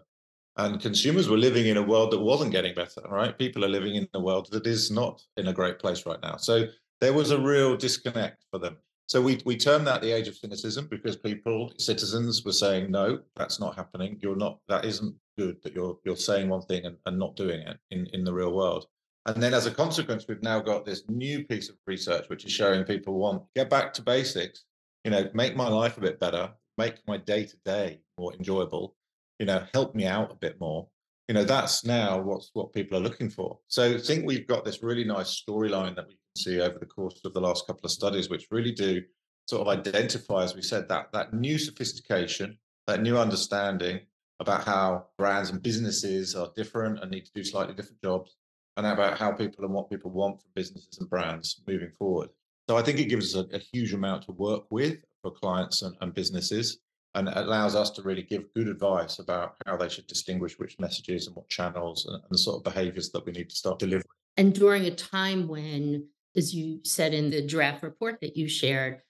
and 0.58 0.82
consumers 0.82 1.30
were 1.30 1.38
living 1.38 1.68
in 1.68 1.78
a 1.78 1.84
world 1.84 2.12
that 2.12 2.20
wasn't 2.22 2.52
getting 2.52 2.76
better. 2.76 3.02
Right, 3.10 3.38
people 3.38 3.66
are 3.66 3.70
living 3.70 3.96
in 3.96 4.08
a 4.16 4.22
world 4.22 4.50
that 4.52 4.68
is 4.68 4.92
not 4.92 5.24
in 5.38 5.48
a 5.50 5.54
great 5.54 5.80
place 5.80 6.06
right 6.06 6.22
now. 6.24 6.38
So 6.38 6.68
there 7.02 7.14
was 7.14 7.32
a 7.32 7.42
real 7.42 7.76
disconnect 7.76 8.46
for 8.52 8.60
them. 8.60 8.78
So 9.08 9.22
we 9.22 9.42
we 9.44 9.58
termed 9.58 9.88
that 9.88 10.02
the 10.02 10.12
age 10.12 10.30
of 10.30 10.38
cynicism 10.38 10.88
because 10.90 11.18
people, 11.18 11.74
citizens, 11.78 12.46
were 12.46 12.54
saying, 12.54 12.90
no, 12.90 13.20
that's 13.36 13.60
not 13.60 13.76
happening. 13.76 14.18
You're 14.22 14.38
not. 14.38 14.60
That 14.70 14.86
isn't 14.86 15.14
good. 15.38 15.58
That 15.64 15.74
you're 15.74 15.98
you're 16.06 16.16
saying 16.16 16.48
one 16.48 16.62
thing 16.62 16.86
and, 16.86 16.96
and 17.06 17.20
not 17.20 17.36
doing 17.36 17.60
it 17.60 17.78
in 17.90 18.06
in 18.14 18.24
the 18.24 18.34
real 18.34 18.54
world. 18.54 18.86
And 19.26 19.44
then 19.44 19.54
as 19.54 19.66
a 19.66 19.72
consequence, 19.72 20.26
we've 20.28 20.42
now 20.42 20.62
got 20.62 20.86
this 20.86 21.04
new 21.10 21.44
piece 21.44 21.70
of 21.70 21.76
research 21.86 22.30
which 22.30 22.46
is 22.46 22.52
showing 22.52 22.86
people 22.86 23.16
want 23.16 23.44
get 23.56 23.70
back 23.70 23.94
to 23.96 24.02
basics. 24.02 24.64
You 25.04 25.12
know, 25.12 25.30
make 25.34 25.56
my 25.56 25.68
life 25.68 25.98
a 25.98 26.02
bit 26.02 26.20
better, 26.20 26.52
make 26.78 26.96
my 27.08 27.18
day 27.18 27.46
to 27.46 27.58
day 27.66 28.00
more 28.18 28.34
enjoyable. 28.34 28.96
You 29.40 29.48
know, 29.48 29.66
help 29.74 29.96
me 29.96 30.06
out 30.06 30.32
a 30.32 30.36
bit 30.36 30.60
more 30.60 30.88
you 31.28 31.36
know 31.36 31.46
that's 31.46 31.86
now 31.86 32.20
what's 32.20 32.50
what 32.52 32.74
people 32.74 32.98
are 32.98 33.02
looking 33.02 33.30
for 33.30 33.58
so 33.70 33.96
i 33.96 33.98
think 33.98 34.26
we've 34.26 34.48
got 34.48 34.66
this 34.66 34.84
really 34.84 35.06
nice 35.06 35.42
storyline 35.42 35.96
that 35.96 36.08
we 36.08 36.18
see 36.36 36.62
over 36.62 36.80
the 36.80 36.86
course 36.86 37.20
of 37.26 37.34
the 37.34 37.42
last 37.42 37.68
couple 37.68 37.86
of 37.86 37.92
studies, 37.92 38.30
which 38.30 38.48
really 38.52 38.72
do 38.72 39.02
sort 39.48 39.62
of 39.62 39.68
identify, 39.68 40.44
as 40.44 40.56
we 40.56 40.62
said, 40.62 40.88
that 40.90 41.12
that 41.14 41.34
new 41.34 41.58
sophistication, 41.58 42.58
that 42.88 43.02
new 43.02 43.18
understanding 43.18 44.00
about 44.40 44.64
how 44.64 45.06
brands 45.18 45.50
and 45.50 45.62
businesses 45.62 46.36
are 46.36 46.52
different 46.56 47.00
and 47.00 47.12
need 47.12 47.26
to 47.26 47.32
do 47.34 47.44
slightly 47.44 47.76
different 47.76 48.02
jobs, 48.02 48.38
and 48.78 48.88
about 48.88 49.18
how 49.18 49.32
people 49.32 49.66
and 49.66 49.74
what 49.74 49.90
people 49.90 50.12
want 50.12 50.42
from 50.42 50.50
businesses 50.56 50.98
and 51.00 51.10
brands 51.10 51.62
moving 51.68 51.92
forward. 51.98 52.30
So 52.70 52.78
I 52.78 52.82
think 52.82 53.00
it 53.00 53.06
gives 53.10 53.36
us 53.36 53.46
a, 53.52 53.56
a 53.56 53.60
huge 53.60 53.94
amount 53.94 54.24
to 54.24 54.32
work 54.32 54.64
with 54.72 55.04
for 55.22 55.32
clients 55.32 55.82
and, 55.82 55.96
and 56.02 56.14
businesses 56.14 56.80
and 57.16 57.28
allows 57.28 57.76
us 57.76 57.90
to 57.92 58.02
really 58.02 58.22
give 58.22 58.54
good 58.54 58.68
advice 58.68 59.20
about 59.20 59.56
how 59.66 59.76
they 59.76 59.90
should 59.90 60.08
distinguish 60.08 60.58
which 60.58 60.80
messages 60.80 61.28
and 61.28 61.36
what 61.36 61.50
channels 61.50 62.06
and, 62.06 62.16
and 62.16 62.32
the 62.32 62.38
sort 62.38 62.58
of 62.58 62.64
behaviors 62.64 63.12
that 63.12 63.26
we 63.26 63.34
need 63.34 63.50
to 63.50 63.56
start 63.56 63.80
delivering. 63.80 64.06
And 64.38 64.54
during 64.54 64.86
a 64.86 64.96
time 64.96 65.48
when 65.48 66.08
as 66.36 66.54
you 66.54 66.80
said 66.84 67.14
in 67.14 67.30
the 67.30 67.46
draft 67.46 67.84
report 67.84 68.20
that 68.22 68.38
you 68.38 68.48
shared, 68.48 69.02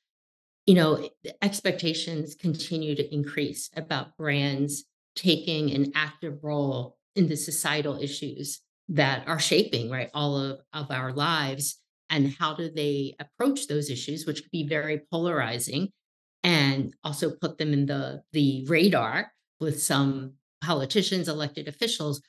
you 0.65 0.75
know, 0.75 1.09
eh, 1.25 1.31
expectations 1.41 2.35
continue 2.35 2.95
to 2.95 3.13
increase 3.13 3.69
about 3.75 4.17
brands 4.17 4.85
taking 5.15 5.71
an 5.71 5.91
active 5.95 6.43
role 6.43 6.97
in 7.15 7.27
the 7.27 7.35
societal 7.35 7.97
issues 8.01 8.61
that 8.89 9.27
are 9.27 9.39
shaping 9.39 9.89
right 9.89 10.09
all 10.13 10.37
of, 10.37 10.59
of 10.73 10.91
our 10.91 11.11
lives 11.11 11.77
and 12.09 12.35
how 12.39 12.53
do 12.53 12.69
they 12.69 13.15
approach 13.19 13.67
those 13.67 13.89
issues 13.89 14.25
which 14.25 14.41
could 14.41 14.51
be 14.51 14.67
very 14.67 15.01
polarizing 15.11 15.89
and 16.43 16.93
also 17.03 17.31
put 17.31 17.57
them 17.57 17.73
in 17.73 17.85
the 17.85 18.21
the 18.33 18.65
radar 18.67 19.31
with 19.59 19.81
some 19.81 20.33
politicians 20.61 21.27
elected 21.27 21.67
officials. 21.67 22.21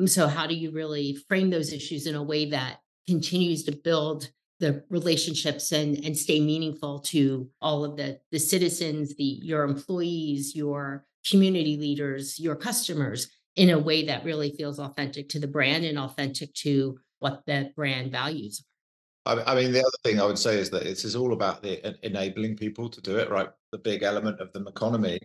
Mm, 0.00 0.08
so 0.08 0.28
how 0.28 0.46
do 0.46 0.54
you 0.54 0.72
really 0.72 1.16
frame 1.28 1.50
those 1.50 1.72
issues 1.72 2.06
in 2.06 2.14
a 2.14 2.22
way 2.22 2.50
that 2.50 2.78
continues 3.06 3.64
to 3.64 3.72
build 3.72 4.30
the 4.58 4.82
relationships 4.88 5.72
and 5.72 6.04
and 6.04 6.16
stay 6.16 6.40
meaningful 6.40 6.98
to 7.00 7.48
all 7.60 7.84
of 7.84 7.96
the 7.96 8.18
the 8.32 8.38
citizens 8.38 9.14
the 9.16 9.38
your 9.42 9.64
employees 9.64 10.54
your 10.56 11.04
community 11.28 11.76
leaders 11.76 12.38
your 12.38 12.56
customers 12.56 13.28
in 13.56 13.70
a 13.70 13.78
way 13.78 14.06
that 14.06 14.24
really 14.24 14.50
feels 14.50 14.78
authentic 14.78 15.28
to 15.28 15.38
the 15.38 15.46
brand 15.46 15.84
and 15.84 15.98
authentic 15.98 16.52
to 16.54 16.98
what 17.18 17.42
the 17.46 17.70
brand 17.76 18.10
values 18.10 18.64
I 19.26 19.56
mean, 19.56 19.72
the 19.72 19.80
other 19.80 19.98
thing 20.04 20.20
I 20.20 20.24
would 20.24 20.38
say 20.38 20.56
is 20.56 20.70
that 20.70 20.84
this 20.84 21.04
is 21.04 21.16
all 21.16 21.32
about 21.32 21.60
the 21.60 21.96
enabling 22.06 22.56
people 22.56 22.88
to 22.88 23.00
do 23.00 23.16
it, 23.16 23.28
right? 23.28 23.48
The 23.72 23.78
big 23.78 24.04
element 24.04 24.38
of 24.40 24.52
the 24.52 24.64
economy, 24.64 25.18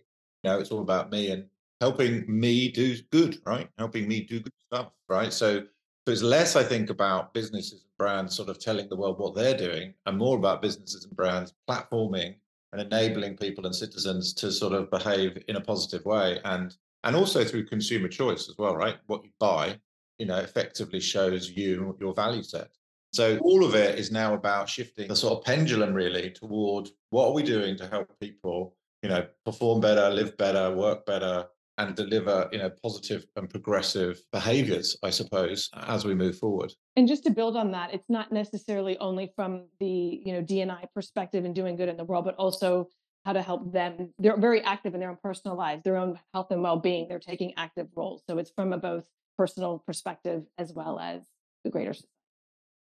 you 0.43 0.49
know, 0.49 0.57
it's 0.57 0.71
all 0.71 0.81
about 0.81 1.11
me 1.11 1.29
and 1.29 1.45
helping 1.79 2.25
me 2.27 2.71
do 2.71 2.97
good, 3.11 3.37
right? 3.45 3.69
Helping 3.77 4.07
me 4.07 4.21
do 4.21 4.39
good 4.39 4.53
stuff, 4.65 4.91
right? 5.07 5.31
So 5.31 5.65
so 6.05 6.11
it's 6.11 6.23
less, 6.23 6.55
I 6.55 6.63
think, 6.63 6.89
about 6.89 7.33
businesses 7.33 7.83
and 7.83 7.97
brands 7.97 8.35
sort 8.35 8.49
of 8.49 8.59
telling 8.59 8.89
the 8.89 8.95
world 8.95 9.19
what 9.19 9.35
they're 9.35 9.57
doing, 9.57 9.93
and 10.05 10.17
more 10.17 10.37
about 10.37 10.61
businesses 10.61 11.05
and 11.05 11.15
brands 11.15 11.53
platforming 11.69 12.35
and 12.71 12.81
enabling 12.81 13.37
people 13.37 13.65
and 13.65 13.75
citizens 13.75 14.33
to 14.33 14.51
sort 14.51 14.73
of 14.73 14.89
behave 14.89 15.37
in 15.47 15.57
a 15.57 15.61
positive 15.61 16.03
way, 16.05 16.39
and 16.45 16.75
and 17.03 17.15
also 17.15 17.43
through 17.43 17.65
consumer 17.65 18.07
choice 18.07 18.49
as 18.49 18.57
well, 18.57 18.75
right? 18.75 18.97
What 19.07 19.23
you 19.23 19.31
buy, 19.39 19.79
you 20.17 20.25
know, 20.25 20.37
effectively 20.37 20.99
shows 20.99 21.49
you 21.49 21.97
your 21.99 22.13
value 22.13 22.43
set. 22.43 22.69
So 23.13 23.37
all 23.39 23.65
of 23.65 23.75
it 23.75 23.99
is 23.99 24.11
now 24.11 24.33
about 24.33 24.69
shifting 24.69 25.09
the 25.09 25.15
sort 25.15 25.37
of 25.37 25.43
pendulum 25.43 25.93
really 25.93 26.29
toward 26.31 26.89
what 27.09 27.27
are 27.27 27.33
we 27.33 27.43
doing 27.43 27.75
to 27.77 27.87
help 27.87 28.07
people, 28.19 28.75
you 29.03 29.09
know, 29.09 29.25
perform 29.45 29.81
better, 29.81 30.09
live 30.09 30.37
better, 30.37 30.71
work 30.71 31.05
better, 31.05 31.47
and 31.77 31.95
deliver 31.95 32.49
you 32.51 32.59
know 32.59 32.69
positive 32.83 33.25
and 33.35 33.49
progressive 33.49 34.21
behaviors 34.31 34.97
i 35.03 35.09
suppose 35.09 35.69
as 35.87 36.05
we 36.05 36.13
move 36.13 36.37
forward. 36.37 36.71
And 36.95 37.07
just 37.07 37.23
to 37.23 37.29
build 37.29 37.55
on 37.55 37.71
that 37.71 37.93
it's 37.93 38.09
not 38.09 38.31
necessarily 38.31 38.97
only 38.99 39.31
from 39.35 39.65
the 39.79 40.21
you 40.25 40.33
know 40.33 40.41
dni 40.41 40.85
perspective 40.93 41.45
and 41.45 41.55
doing 41.55 41.75
good 41.75 41.89
in 41.89 41.97
the 41.97 42.03
world 42.03 42.25
but 42.25 42.35
also 42.35 42.87
how 43.25 43.33
to 43.33 43.41
help 43.41 43.71
them. 43.71 44.11
They're 44.17 44.37
very 44.37 44.61
active 44.63 44.95
in 44.95 44.99
their 44.99 45.09
own 45.09 45.17
personal 45.21 45.55
lives 45.55 45.83
their 45.83 45.97
own 45.97 46.19
health 46.33 46.47
and 46.49 46.63
well-being. 46.63 47.07
They're 47.07 47.19
taking 47.19 47.53
active 47.55 47.87
roles. 47.95 48.23
So 48.27 48.39
it's 48.39 48.49
from 48.49 48.73
a 48.73 48.77
both 48.77 49.03
personal 49.37 49.83
perspective 49.85 50.43
as 50.57 50.73
well 50.73 50.99
as 50.99 51.21
the 51.63 51.69
greater 51.69 51.93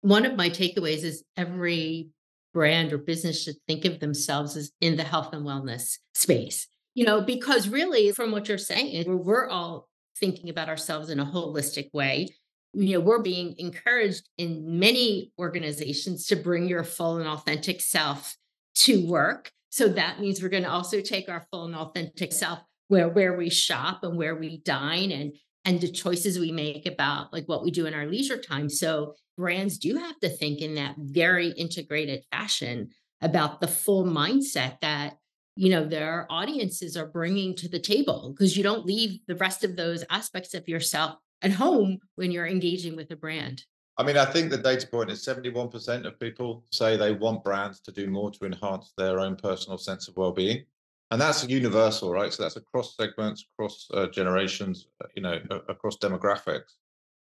one 0.01 0.27
of 0.27 0.37
my 0.37 0.51
takeaways 0.51 1.03
is 1.03 1.25
every 1.35 2.11
brand 2.53 2.93
or 2.93 2.99
business 2.99 3.43
should 3.43 3.57
think 3.67 3.87
of 3.87 4.01
themselves 4.01 4.55
as 4.57 4.71
in 4.81 4.97
the 4.97 5.03
health 5.03 5.33
and 5.33 5.47
wellness 5.47 5.99
space 6.15 6.69
you 6.95 7.05
know, 7.05 7.21
because 7.21 7.69
really, 7.69 8.13
from 8.13 8.31
what 8.31 8.49
you're 8.49 8.59
saying, 8.59 9.25
we're 9.25 9.49
all 9.49 9.89
thinking 10.19 10.49
about 10.49 10.69
ourselves 10.69 11.11
in 11.11 11.21
a 11.21 11.27
holistic 11.27 11.93
way. 11.93 12.29
You 12.73 12.95
know, 12.95 13.01
we're 13.01 13.23
being 13.23 13.55
encouraged 13.59 14.29
in 14.39 14.79
many 14.79 15.33
organizations 15.39 16.27
to 16.27 16.37
bring 16.37 16.69
your 16.69 16.85
full 16.85 17.19
and 17.19 17.29
authentic 17.29 17.81
self 17.81 18.37
to 18.77 19.07
work. 19.07 19.51
So 19.71 19.89
that 19.89 20.21
means 20.21 20.41
we're 20.41 20.49
going 20.49 20.63
to 20.63 20.71
also 20.71 21.01
take 21.01 21.29
our 21.29 21.47
full 21.51 21.67
and 21.67 21.75
authentic 21.75 22.33
self 22.33 22.61
where 22.89 23.09
where 23.09 23.37
we 23.37 23.51
shop 23.51 24.05
and 24.05 24.17
where 24.17 24.37
we 24.37 24.61
dine 24.61 25.11
and 25.11 25.33
and 25.65 25.81
the 25.81 25.91
choices 25.91 26.39
we 26.39 26.53
make 26.53 26.87
about 26.87 27.33
like 27.33 27.47
what 27.47 27.65
we 27.65 27.71
do 27.71 27.87
in 27.87 27.95
our 27.95 28.07
leisure 28.07 28.37
time. 28.39 28.69
So 28.69 29.15
brands 29.37 29.79
do 29.79 29.97
have 29.97 30.19
to 30.21 30.29
think 30.29 30.61
in 30.61 30.75
that 30.75 30.95
very 30.99 31.51
integrated 31.51 32.23
fashion 32.31 32.91
about 33.21 33.61
the 33.61 33.67
full 33.69 34.05
mindset 34.05 34.81
that 34.81 35.17
you 35.57 35.71
know 35.71 35.85
their 35.85 36.27
audiences 36.31 36.97
are 36.97 37.07
bringing 37.07 37.55
to 37.55 37.69
the 37.69 37.79
table 37.79 38.35
because 38.35 38.57
you 38.57 38.63
don't 38.63 38.87
leave 38.87 39.21
the 39.29 39.37
rest 39.37 39.65
of 39.65 39.77
those 39.77 40.05
aspects 40.11 40.55
of 40.55 40.69
yourself 40.69 41.17
at 41.43 41.53
home 41.53 41.99
when 42.17 42.31
you're 42.31 42.47
engaging 42.47 42.97
with 42.97 43.11
a 43.11 43.17
brand 43.17 43.65
i 43.99 44.03
mean 44.03 44.17
i 44.17 44.25
think 44.25 44.51
the 44.51 44.59
data 44.59 44.87
point 44.87 45.11
is 45.11 45.25
71% 45.25 46.07
of 46.07 46.19
people 46.19 46.65
say 46.71 46.97
they 46.97 47.13
want 47.13 47.45
brands 47.45 47.81
to 47.81 47.93
do 47.93 48.09
more 48.09 48.31
to 48.31 48.47
enhance 48.47 48.93
their 48.97 49.21
own 49.21 49.37
personal 49.37 49.79
sense 49.79 50.09
of 50.09 50.17
well-being 50.17 50.65
and 51.11 51.21
that's 51.21 51.47
universal, 51.49 52.11
right? 52.11 52.33
So 52.33 52.43
that's 52.43 52.57
across 52.57 52.97
segments, 52.97 53.47
across 53.55 53.89
uh, 53.95 54.07
generations, 54.07 54.89
uh, 55.03 55.07
you 55.15 55.23
know, 55.23 55.39
across 55.69 55.97
demographics, 55.99 56.75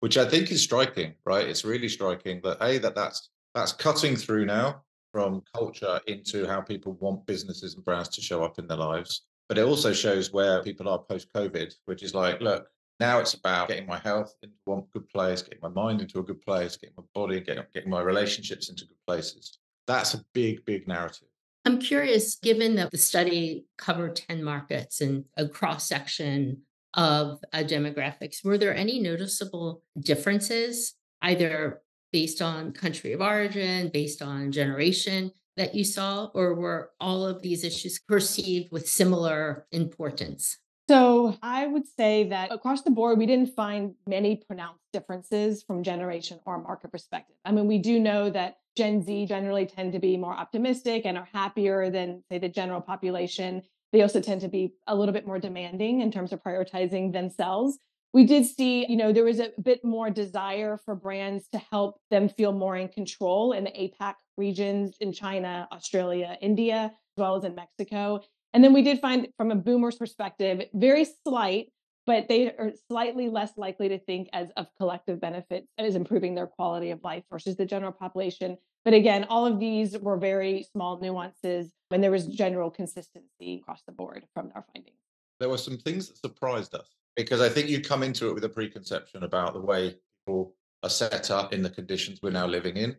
which 0.01 0.17
I 0.17 0.29
think 0.29 0.51
is 0.53 0.63
striking, 0.63 1.15
right? 1.25 1.49
It's 1.49 1.65
really 1.65 1.89
striking 1.89 2.41
that 2.45 2.59
a 2.63 2.79
that 2.79 2.95
that's 2.95 3.31
that's 3.55 3.73
cutting 3.73 4.15
through 4.15 4.47
now 4.47 4.83
from 5.13 5.43
culture 5.55 6.01
into 6.07 6.47
how 6.47 6.61
people 6.61 6.93
want 7.01 7.27
businesses 7.27 7.75
and 7.75 7.85
brands 7.85 8.09
to 8.11 8.21
show 8.21 8.45
up 8.45 8.59
in 8.59 8.67
their 8.67 8.77
lives. 8.77 9.23
But 9.49 9.59
it 9.59 9.65
also 9.65 9.93
shows 9.93 10.33
where 10.33 10.63
people 10.63 10.89
are 10.89 10.99
post 10.99 11.33
COVID, 11.35 11.75
which 11.87 12.03
is 12.03 12.15
like, 12.15 12.41
look, 12.41 12.69
now 13.01 13.19
it's 13.19 13.35
about 13.35 13.69
getting 13.69 13.87
my 13.87 13.99
health 13.99 14.35
into 14.43 14.55
one 14.65 14.85
good 14.93 15.09
place, 15.09 15.43
getting 15.43 15.59
my 15.63 15.71
mind 15.71 16.01
into 16.01 16.19
a 16.19 16.23
good 16.23 16.41
place, 16.43 16.77
getting 16.77 16.95
my 16.97 17.05
body, 17.15 17.41
getting, 17.41 17.65
getting 17.75 17.91
my 17.91 18.03
relationships 18.03 18.69
into 18.69 18.85
good 18.85 18.99
places. 19.07 19.59
That's 19.87 20.15
a 20.15 20.23
big, 20.35 20.65
big 20.67 20.87
narrative. 20.87 21.29
I'm 21.65 21.79
curious, 21.79 22.37
given 22.37 22.77
that 22.77 22.91
the 22.91 22.99
study 22.99 23.67
covered 23.77 24.17
10 24.17 24.43
markets 24.43 25.01
and 25.01 25.25
a 25.37 25.49
cross 25.49 25.89
section 25.89 26.63
of 26.95 27.39
uh, 27.53 27.59
demographics, 27.59 28.45
were 28.45 28.59
there 28.59 28.75
any 28.75 29.01
noticeable 29.01 29.83
differences, 29.99 30.95
either 31.23 31.83
based 32.13 32.43
on 32.43 32.73
country 32.73 33.13
of 33.13 33.21
origin, 33.21 33.91
based 33.93 34.23
on 34.23 34.53
generation 34.53 35.33
that 35.57 35.75
you 35.75 35.85
saw, 35.85 36.27
or 36.35 36.55
were 36.55 36.91
all 37.01 37.27
of 37.27 37.43
these 37.43 37.65
issues 37.65 37.99
perceived 37.99 38.73
with 38.73 38.89
similar 38.89 39.67
importance? 39.73 40.59
So 40.89 41.37
I 41.41 41.67
would 41.67 41.87
say 41.87 42.25
that 42.31 42.51
across 42.51 42.83
the 42.83 42.91
board, 42.91 43.19
we 43.19 43.27
didn't 43.27 43.55
find 43.55 43.95
many 44.09 44.43
pronounced 44.45 44.81
differences 44.93 45.63
from 45.63 45.85
generation 45.85 46.41
or 46.47 46.61
market 46.61 46.91
perspective. 46.91 47.37
I 47.45 47.53
mean, 47.53 47.69
we 47.69 47.79
do 47.79 48.01
know 48.01 48.29
that 48.31 48.57
Gen 48.77 49.03
Z 49.03 49.27
generally 49.27 49.67
tend 49.67 49.93
to 49.93 49.99
be 49.99 50.17
more 50.17 50.35
optimistic 50.35 51.03
and 51.05 51.17
are 51.17 51.29
happier 51.33 51.91
than, 51.91 52.25
say, 52.29 52.39
the 52.39 52.49
general 52.49 52.81
population. 52.81 53.63
They 53.93 54.03
also 54.03 54.21
tend 54.21 54.41
to 54.41 54.49
be 54.49 54.73
a 54.87 54.97
little 54.97 55.13
bit 55.13 55.27
more 55.27 55.39
demanding 55.39 56.01
in 56.01 56.11
terms 56.11 56.33
of 56.33 56.43
prioritizing 56.43 57.13
themselves. 57.13 57.79
We 58.13 58.25
did 58.25 58.45
see, 58.45 58.87
you 58.89 58.97
know, 58.97 59.13
there 59.13 59.25
was 59.25 59.39
a 59.39 59.53
bit 59.63 59.85
more 59.85 60.11
desire 60.11 60.81
for 60.85 60.97
brands 60.97 61.47
to 61.53 61.59
help 61.59 62.01
them 62.11 62.29
feel 62.29 62.53
more 62.53 62.77
in 62.77 62.89
control 62.89 63.53
in 63.53 63.65
the 63.65 63.71
APAC 63.71 64.15
regions 64.37 64.97
in 65.01 65.13
China, 65.13 65.69
Australia, 65.71 66.37
India, 66.41 66.93
as 66.93 67.17
well 67.17 67.37
as 67.37 67.45
in 67.45 67.55
Mexico. 67.55 68.21
And 68.53 68.65
then 68.65 68.73
we 68.73 68.83
did 68.83 69.01
find 69.01 69.29
from 69.37 69.53
a 69.53 69.55
boomer's 69.55 69.95
perspective, 69.95 70.63
very 70.75 71.07
slight, 71.25 71.69
but 72.05 72.27
they 72.27 72.49
are 72.49 72.73
slightly 72.89 73.29
less 73.29 73.53
likely 73.57 73.89
to 73.91 73.99
think 73.99 74.29
as 74.33 74.49
of 74.57 74.67
collective 74.77 75.21
benefits 75.21 75.69
as 75.79 75.95
improving 75.95 76.35
their 76.35 76.49
quality 76.49 76.91
of 76.91 76.99
life 77.05 77.23
versus 77.31 77.55
the 77.55 77.65
general 77.65 77.93
population. 77.93 78.57
But 78.85 78.95
again, 78.95 79.25
all 79.29 79.47
of 79.47 79.61
these 79.61 79.97
were 79.97 80.17
very 80.17 80.67
small 80.73 80.99
nuances 80.99 81.71
and 81.93 82.03
there 82.03 82.11
was 82.11 82.27
general 82.27 82.73
consistency 82.73 83.61
across 83.63 83.83
the 83.87 83.93
board 83.93 84.25
from 84.35 84.51
our 84.57 84.65
findings. 84.75 84.99
There 85.39 85.49
were 85.49 85.59
some 85.59 85.79
things 85.79 86.09
that 86.09 86.17
surprised 86.17 86.75
us 86.75 86.89
because 87.17 87.41
I 87.41 87.49
think 87.49 87.69
you 87.69 87.81
come 87.81 88.03
into 88.03 88.29
it 88.29 88.35
with 88.35 88.45
a 88.45 88.49
preconception 88.49 89.25
about 89.25 89.55
the 89.55 89.61
way 89.61 89.97
people 90.27 90.55
are 90.83 90.91
set 90.91 91.31
up 91.31 91.53
in 91.53 91.63
the 91.63 91.71
conditions 91.71 92.21
we're 92.23 92.31
now 92.31 92.47
living 92.47 92.77
in. 92.77 92.97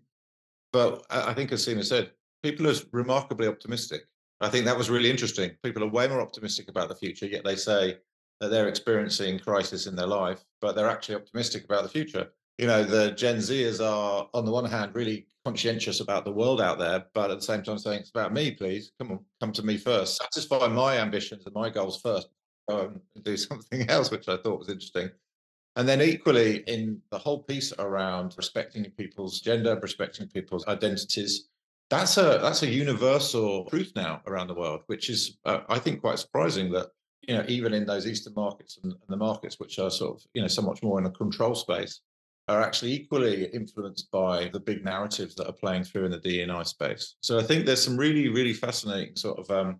But 0.73 1.05
I 1.09 1.33
think, 1.33 1.51
as 1.51 1.65
Seema 1.65 1.83
said, 1.83 2.11
people 2.43 2.69
are 2.69 2.75
remarkably 2.91 3.47
optimistic. 3.47 4.03
I 4.39 4.49
think 4.49 4.65
that 4.65 4.77
was 4.77 4.89
really 4.89 5.09
interesting. 5.09 5.51
People 5.63 5.83
are 5.83 5.89
way 5.89 6.07
more 6.07 6.21
optimistic 6.21 6.69
about 6.69 6.89
the 6.89 6.95
future, 6.95 7.25
yet 7.25 7.43
they 7.43 7.55
say 7.55 7.97
that 8.39 8.49
they're 8.49 8.67
experiencing 8.67 9.37
crisis 9.39 9.85
in 9.85 9.95
their 9.95 10.07
life, 10.07 10.43
but 10.61 10.75
they're 10.75 10.89
actually 10.89 11.15
optimistic 11.15 11.63
about 11.63 11.83
the 11.83 11.89
future. 11.89 12.27
You 12.57 12.67
know, 12.67 12.83
the 12.83 13.11
Gen 13.11 13.37
Zers 13.37 13.85
are, 13.85 14.27
on 14.33 14.45
the 14.45 14.51
one 14.51 14.65
hand, 14.65 14.95
really 14.95 15.27
conscientious 15.45 15.99
about 15.99 16.25
the 16.25 16.31
world 16.31 16.61
out 16.61 16.79
there, 16.79 17.05
but 17.13 17.31
at 17.31 17.39
the 17.39 17.45
same 17.45 17.63
time 17.63 17.77
saying, 17.77 18.01
it's 18.01 18.09
about 18.09 18.33
me, 18.33 18.51
please. 18.51 18.91
Come 18.99 19.11
on, 19.11 19.19
come 19.39 19.51
to 19.53 19.63
me 19.63 19.77
first. 19.77 20.17
Satisfy 20.17 20.67
my 20.67 20.97
ambitions 20.97 21.45
and 21.45 21.53
my 21.53 21.69
goals 21.69 22.01
first. 22.01 22.29
And 22.79 23.01
do 23.23 23.37
something 23.37 23.89
else, 23.89 24.11
which 24.11 24.27
I 24.27 24.37
thought 24.37 24.59
was 24.59 24.69
interesting. 24.69 25.09
And 25.75 25.87
then 25.87 26.01
equally 26.01 26.57
in 26.67 27.01
the 27.11 27.17
whole 27.17 27.43
piece 27.43 27.71
around 27.79 28.33
respecting 28.37 28.83
people's 28.97 29.39
gender, 29.39 29.79
respecting 29.81 30.27
people's 30.27 30.67
identities, 30.67 31.47
that's 31.89 32.17
a 32.17 32.39
that's 32.41 32.63
a 32.63 32.67
universal 32.67 33.65
truth 33.65 33.91
now 33.95 34.21
around 34.25 34.47
the 34.47 34.53
world, 34.53 34.81
which 34.87 35.09
is 35.09 35.37
uh, 35.45 35.59
I 35.69 35.77
think 35.77 36.01
quite 36.01 36.19
surprising 36.19 36.71
that 36.71 36.87
you 37.21 37.35
know 37.35 37.45
even 37.47 37.73
in 37.73 37.85
those 37.85 38.07
eastern 38.07 38.33
markets 38.33 38.79
and, 38.81 38.93
and, 38.93 39.09
the 39.09 39.17
markets 39.17 39.59
which 39.59 39.77
are 39.77 39.91
sort 39.91 40.15
of 40.15 40.23
you 40.33 40.41
know 40.41 40.47
so 40.47 40.61
much 40.61 40.81
more 40.81 40.99
in 40.99 41.05
a 41.05 41.11
control 41.11 41.53
space 41.53 42.01
are 42.47 42.61
actually 42.61 42.93
equally 42.93 43.45
influenced 43.47 44.09
by 44.09 44.49
the 44.51 44.59
big 44.59 44.83
narratives 44.83 45.35
that 45.35 45.47
are 45.47 45.53
playing 45.53 45.83
through 45.83 46.05
in 46.05 46.11
the 46.11 46.19
DNI 46.19 46.65
space. 46.65 47.15
So 47.21 47.37
I 47.37 47.43
think 47.43 47.65
there's 47.65 47.83
some 47.83 47.97
really 47.97 48.29
really 48.29 48.53
fascinating 48.53 49.15
sort 49.15 49.39
of 49.39 49.51
um, 49.51 49.79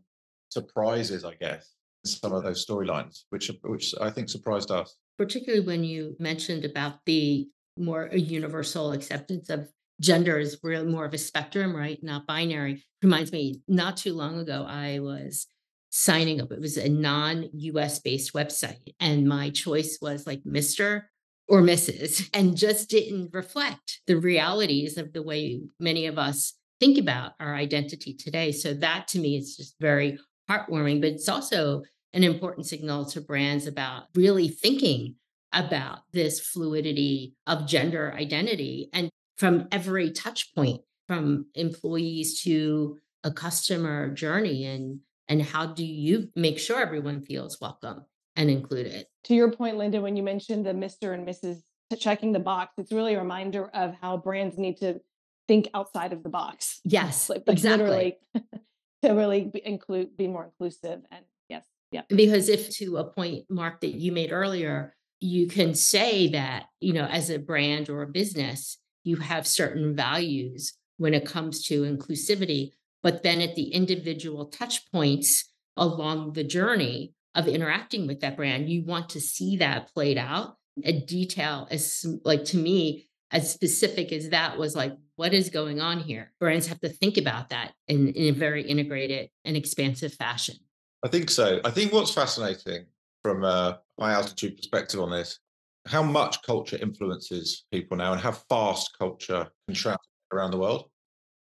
surprises, 0.49 1.25
I 1.25 1.35
guess, 1.35 1.75
some 2.05 2.33
of 2.33 2.43
those 2.43 2.65
storylines, 2.65 3.23
which 3.29 3.51
which 3.63 3.93
I 3.99 4.09
think 4.09 4.29
surprised 4.29 4.71
us. 4.71 4.95
Particularly 5.17 5.65
when 5.65 5.83
you 5.83 6.15
mentioned 6.19 6.65
about 6.65 6.95
the 7.05 7.47
more 7.77 8.09
universal 8.13 8.91
acceptance 8.91 9.49
of 9.49 9.69
gender 10.01 10.39
is 10.39 10.59
really 10.63 10.87
more 10.87 11.05
of 11.05 11.13
a 11.13 11.17
spectrum, 11.17 11.75
right? 11.75 11.99
Not 12.01 12.27
binary. 12.27 12.83
Reminds 13.01 13.31
me, 13.31 13.61
not 13.67 13.97
too 13.97 14.13
long 14.13 14.39
ago, 14.39 14.65
I 14.67 14.99
was 14.99 15.47
signing 15.91 16.41
up. 16.41 16.51
It 16.51 16.59
was 16.59 16.77
a 16.77 16.89
non 16.89 17.49
US 17.53 17.99
based 17.99 18.33
website, 18.33 18.93
and 18.99 19.27
my 19.27 19.51
choice 19.51 19.99
was 20.01 20.25
like 20.25 20.43
Mr. 20.43 21.03
or 21.47 21.61
Mrs., 21.61 22.29
and 22.33 22.57
just 22.57 22.89
didn't 22.89 23.33
reflect 23.33 24.01
the 24.07 24.17
realities 24.17 24.97
of 24.97 25.13
the 25.13 25.23
way 25.23 25.61
many 25.79 26.07
of 26.07 26.17
us 26.17 26.53
think 26.79 26.97
about 26.97 27.33
our 27.39 27.55
identity 27.55 28.15
today. 28.15 28.51
So, 28.51 28.73
that 28.73 29.07
to 29.09 29.19
me 29.19 29.37
is 29.37 29.55
just 29.55 29.75
very 29.79 30.17
heartwarming, 30.51 31.01
but 31.01 31.11
it's 31.11 31.29
also 31.29 31.83
an 32.13 32.23
important 32.23 32.65
signal 32.65 33.05
to 33.05 33.21
brands 33.21 33.67
about 33.67 34.03
really 34.15 34.49
thinking 34.49 35.15
about 35.53 35.99
this 36.11 36.39
fluidity 36.39 37.35
of 37.47 37.67
gender 37.67 38.13
identity 38.17 38.89
and 38.93 39.09
from 39.37 39.67
every 39.71 40.11
touch 40.11 40.53
point 40.53 40.81
from 41.07 41.45
employees 41.55 42.41
to 42.41 42.97
a 43.23 43.31
customer 43.31 44.09
journey 44.13 44.65
and 44.65 44.99
and 45.27 45.41
how 45.41 45.65
do 45.65 45.85
you 45.85 46.29
make 46.35 46.59
sure 46.59 46.81
everyone 46.81 47.21
feels 47.21 47.57
welcome 47.61 48.05
and 48.35 48.49
included? 48.49 49.05
To 49.25 49.35
your 49.35 49.51
point 49.51 49.77
linda 49.77 50.01
when 50.01 50.15
you 50.15 50.23
mentioned 50.23 50.65
the 50.65 50.71
mr 50.71 51.13
and 51.13 51.27
mrs 51.27 51.61
checking 51.99 52.31
the 52.31 52.39
box 52.39 52.73
it's 52.77 52.93
really 52.93 53.15
a 53.15 53.19
reminder 53.19 53.69
of 53.73 53.93
how 54.01 54.15
brands 54.15 54.57
need 54.57 54.77
to 54.77 55.01
think 55.47 55.67
outside 55.73 56.13
of 56.13 56.23
the 56.23 56.29
box. 56.29 56.79
Yes 56.85 57.29
like, 57.29 57.43
exactly. 57.47 57.85
literally 57.85 58.17
to 59.03 59.11
really 59.11 59.45
be 59.45 59.65
include 59.65 60.15
be 60.15 60.27
more 60.27 60.45
inclusive 60.45 61.01
and 61.11 61.25
yes 61.49 61.65
yeah 61.91 62.01
because 62.09 62.49
if 62.49 62.69
to 62.69 62.97
a 62.97 63.03
point 63.03 63.45
mark 63.49 63.81
that 63.81 63.95
you 63.95 64.11
made 64.11 64.31
earlier 64.31 64.93
you 65.19 65.47
can 65.47 65.73
say 65.73 66.29
that 66.29 66.65
you 66.79 66.93
know 66.93 67.05
as 67.05 67.29
a 67.29 67.39
brand 67.39 67.89
or 67.89 68.01
a 68.01 68.07
business 68.07 68.77
you 69.03 69.17
have 69.17 69.47
certain 69.47 69.95
values 69.95 70.73
when 70.97 71.13
it 71.13 71.25
comes 71.25 71.63
to 71.63 71.81
inclusivity. 71.81 72.71
But 73.03 73.23
then 73.23 73.41
at 73.41 73.55
the 73.55 73.73
individual 73.73 74.45
touch 74.45 74.91
points 74.91 75.51
along 75.75 76.33
the 76.33 76.43
journey 76.43 77.13
of 77.33 77.47
interacting 77.47 78.05
with 78.05 78.19
that 78.19 78.37
brand, 78.37 78.69
you 78.69 78.83
want 78.85 79.09
to 79.09 79.21
see 79.21 79.57
that 79.57 79.91
played 79.93 80.17
out. 80.17 80.57
A 80.83 80.93
detail 81.01 81.67
as 81.71 82.05
like 82.23 82.45
to 82.45 82.57
me, 82.57 83.09
as 83.31 83.51
specific 83.51 84.11
as 84.11 84.29
that 84.29 84.57
was 84.57 84.75
like, 84.75 84.95
what 85.15 85.33
is 85.33 85.49
going 85.49 85.79
on 85.79 85.99
here? 85.99 86.33
Brands 86.39 86.67
have 86.67 86.79
to 86.81 86.89
think 86.89 87.17
about 87.17 87.49
that 87.49 87.73
in, 87.87 88.09
in 88.09 88.33
a 88.33 88.37
very 88.37 88.63
integrated 88.63 89.29
and 89.45 89.55
expansive 89.55 90.13
fashion. 90.13 90.55
I 91.03 91.07
think 91.07 91.29
so. 91.29 91.61
I 91.63 91.71
think 91.71 91.93
what's 91.93 92.13
fascinating 92.13 92.85
from 93.23 93.43
uh, 93.43 93.75
a 93.99 94.03
high 94.03 94.13
altitude 94.13 94.57
perspective 94.57 94.99
on 94.99 95.11
this 95.11 95.39
how 95.87 96.03
much 96.03 96.41
culture 96.43 96.77
influences 96.81 97.65
people 97.71 97.97
now 97.97 98.11
and 98.13 98.21
how 98.21 98.31
fast 98.31 98.97
culture 98.97 99.47
can 99.67 99.75
mm. 99.75 99.77
travel 99.77 100.01
around 100.31 100.51
the 100.51 100.57
world. 100.57 100.89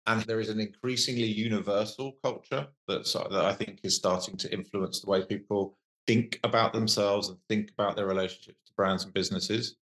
And 0.07 0.23
there 0.23 0.41
is 0.41 0.51
an 0.51 0.61
increasingly 0.61 1.27
universal 1.27 2.17
culture 2.23 2.69
that's, 2.87 3.15
that 3.15 3.33
I 3.33 3.53
think 3.53 3.81
is 3.83 3.97
starting 3.97 4.37
to 4.37 4.53
influence 4.53 5.01
the 5.01 5.11
way 5.11 5.25
people 5.25 5.79
think 6.07 6.39
about 6.45 6.73
themselves 6.73 7.29
and 7.29 7.39
think 7.49 7.71
about 7.73 7.97
their 7.97 8.07
relationships 8.07 8.59
to 8.67 8.73
brands 8.77 9.05
and 9.05 9.13
businesses. 9.13 9.77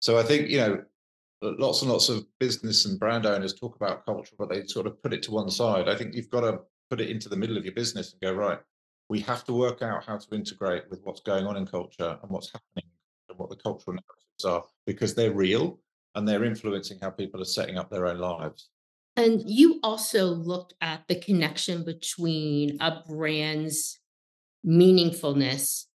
So 0.00 0.18
I 0.18 0.24
think, 0.24 0.50
you 0.50 0.58
know, 0.58 0.84
lots 1.42 1.82
and 1.82 1.90
lots 1.90 2.08
of 2.08 2.24
business 2.38 2.86
and 2.86 2.98
brand 2.98 3.26
owners 3.26 3.54
talk 3.54 3.76
about 3.76 4.04
culture, 4.04 4.34
but 4.38 4.48
they 4.48 4.64
sort 4.66 4.86
of 4.86 5.02
put 5.02 5.12
it 5.12 5.22
to 5.24 5.32
one 5.32 5.50
side. 5.50 5.88
I 5.88 5.96
think 5.96 6.14
you've 6.14 6.30
got 6.30 6.42
to 6.42 6.60
put 6.88 7.00
it 7.00 7.10
into 7.10 7.28
the 7.28 7.36
middle 7.36 7.56
of 7.56 7.64
your 7.64 7.74
business 7.74 8.12
and 8.12 8.20
go, 8.20 8.32
right, 8.32 8.58
we 9.08 9.20
have 9.20 9.44
to 9.44 9.52
work 9.52 9.82
out 9.82 10.04
how 10.04 10.16
to 10.16 10.34
integrate 10.34 10.84
with 10.90 11.00
what's 11.04 11.20
going 11.20 11.46
on 11.46 11.56
in 11.56 11.66
culture 11.66 12.18
and 12.22 12.30
what's 12.30 12.52
happening 12.52 12.90
and 13.28 13.38
what 13.38 13.50
the 13.50 13.56
cultural 13.56 13.94
narratives 13.94 14.44
are 14.44 14.64
because 14.86 15.14
they're 15.14 15.32
real 15.32 15.78
and 16.14 16.26
they're 16.28 16.44
influencing 16.44 16.98
how 17.00 17.10
people 17.10 17.40
are 17.40 17.46
setting 17.46 17.78
up 17.78 17.90
their 17.90 18.06
own 18.06 18.18
lives. 18.18 18.68
And 19.16 19.42
you 19.44 19.80
also 19.82 20.26
looked 20.26 20.74
at 20.80 21.02
the 21.08 21.16
connection 21.16 21.84
between 21.84 22.78
a 22.80 23.02
brand's 23.06 23.98
meaningfulness 24.66 25.86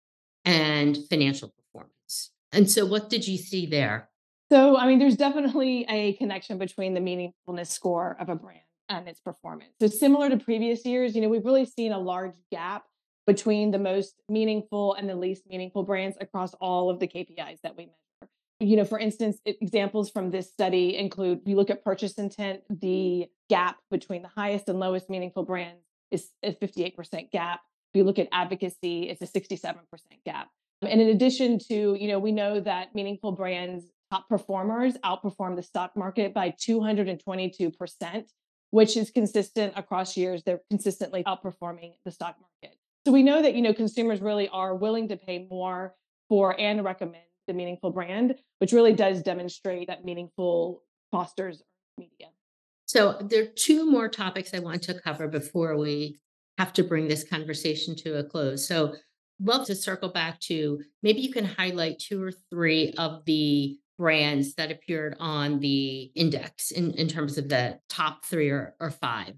and 0.45 0.97
financial 1.09 1.51
performance. 1.57 2.31
And 2.51 2.69
so, 2.69 2.85
what 2.85 3.09
did 3.09 3.27
you 3.27 3.37
see 3.37 3.65
there? 3.65 4.09
So, 4.49 4.77
I 4.77 4.87
mean, 4.87 4.99
there's 4.99 5.17
definitely 5.17 5.85
a 5.89 6.13
connection 6.13 6.57
between 6.57 6.93
the 6.93 7.01
meaningfulness 7.01 7.67
score 7.67 8.15
of 8.19 8.29
a 8.29 8.35
brand 8.35 8.61
and 8.89 9.07
its 9.07 9.19
performance. 9.19 9.71
So, 9.81 9.87
similar 9.87 10.29
to 10.29 10.37
previous 10.37 10.85
years, 10.85 11.15
you 11.15 11.21
know, 11.21 11.29
we've 11.29 11.45
really 11.45 11.65
seen 11.65 11.91
a 11.91 11.99
large 11.99 12.35
gap 12.51 12.85
between 13.25 13.71
the 13.71 13.79
most 13.79 14.15
meaningful 14.29 14.93
and 14.93 15.09
the 15.09 15.15
least 15.15 15.43
meaningful 15.49 15.83
brands 15.83 16.17
across 16.21 16.53
all 16.55 16.89
of 16.89 16.99
the 16.99 17.07
KPIs 17.07 17.59
that 17.61 17.75
we 17.75 17.85
measure. 17.85 18.31
You 18.59 18.77
know, 18.77 18.85
for 18.85 18.97
instance, 18.97 19.37
examples 19.45 20.09
from 20.09 20.31
this 20.31 20.49
study 20.49 20.97
include 20.97 21.41
you 21.45 21.55
look 21.57 21.69
at 21.69 21.83
purchase 21.83 22.13
intent, 22.13 22.61
the 22.69 23.27
gap 23.49 23.77
between 23.91 24.23
the 24.23 24.29
highest 24.29 24.69
and 24.69 24.79
lowest 24.79 25.09
meaningful 25.09 25.43
brands 25.43 25.83
is 26.09 26.31
a 26.41 26.53
58% 26.53 27.31
gap. 27.31 27.59
If 27.93 27.99
you 27.99 28.03
look 28.03 28.17
at 28.17 28.29
advocacy, 28.31 29.09
it's 29.09 29.21
a 29.21 29.27
67% 29.27 29.75
gap. 30.25 30.47
And 30.81 31.01
in 31.01 31.09
addition 31.09 31.59
to, 31.67 31.97
you 31.99 32.07
know, 32.07 32.19
we 32.19 32.31
know 32.31 32.59
that 32.61 32.95
meaningful 32.95 33.31
brands 33.33 33.85
top 34.11 34.27
performers 34.29 34.95
outperform 35.03 35.55
the 35.55 35.63
stock 35.63 35.95
market 35.95 36.33
by 36.33 36.51
222%, 36.51 38.25
which 38.71 38.97
is 38.97 39.11
consistent 39.11 39.73
across 39.75 40.15
years. 40.17 40.43
They're 40.43 40.61
consistently 40.69 41.23
outperforming 41.23 41.93
the 42.05 42.11
stock 42.11 42.37
market. 42.39 42.77
So 43.05 43.11
we 43.11 43.23
know 43.23 43.41
that, 43.41 43.55
you 43.55 43.61
know, 43.61 43.73
consumers 43.73 44.21
really 44.21 44.49
are 44.49 44.75
willing 44.75 45.07
to 45.09 45.17
pay 45.17 45.47
more 45.49 45.95
for 46.29 46.59
and 46.59 46.83
recommend 46.83 47.23
the 47.47 47.53
meaningful 47.53 47.91
brand, 47.91 48.35
which 48.59 48.73
really 48.73 48.93
does 48.93 49.21
demonstrate 49.21 49.87
that 49.87 50.03
meaningful 50.03 50.83
fosters 51.11 51.63
media. 51.97 52.27
So 52.85 53.17
there 53.21 53.43
are 53.43 53.47
two 53.55 53.89
more 53.89 54.09
topics 54.09 54.53
I 54.53 54.59
want 54.59 54.83
to 54.83 54.99
cover 54.99 55.27
before 55.27 55.77
we 55.77 56.19
have 56.57 56.73
to 56.73 56.83
bring 56.83 57.07
this 57.07 57.23
conversation 57.23 57.95
to 57.97 58.17
a 58.17 58.23
close. 58.23 58.67
So 58.67 58.95
love 59.41 59.65
to 59.67 59.75
circle 59.75 60.09
back 60.09 60.39
to 60.41 60.81
maybe 61.03 61.21
you 61.21 61.31
can 61.31 61.45
highlight 61.45 61.99
two 61.99 62.23
or 62.23 62.31
three 62.49 62.93
of 62.97 63.23
the 63.25 63.77
brands 63.97 64.53
that 64.55 64.71
appeared 64.71 65.15
on 65.19 65.59
the 65.59 66.11
index 66.15 66.71
in, 66.71 66.91
in 66.93 67.07
terms 67.07 67.37
of 67.37 67.49
the 67.49 67.79
top 67.89 68.25
three 68.25 68.49
or, 68.49 68.75
or 68.79 68.91
five. 68.91 69.33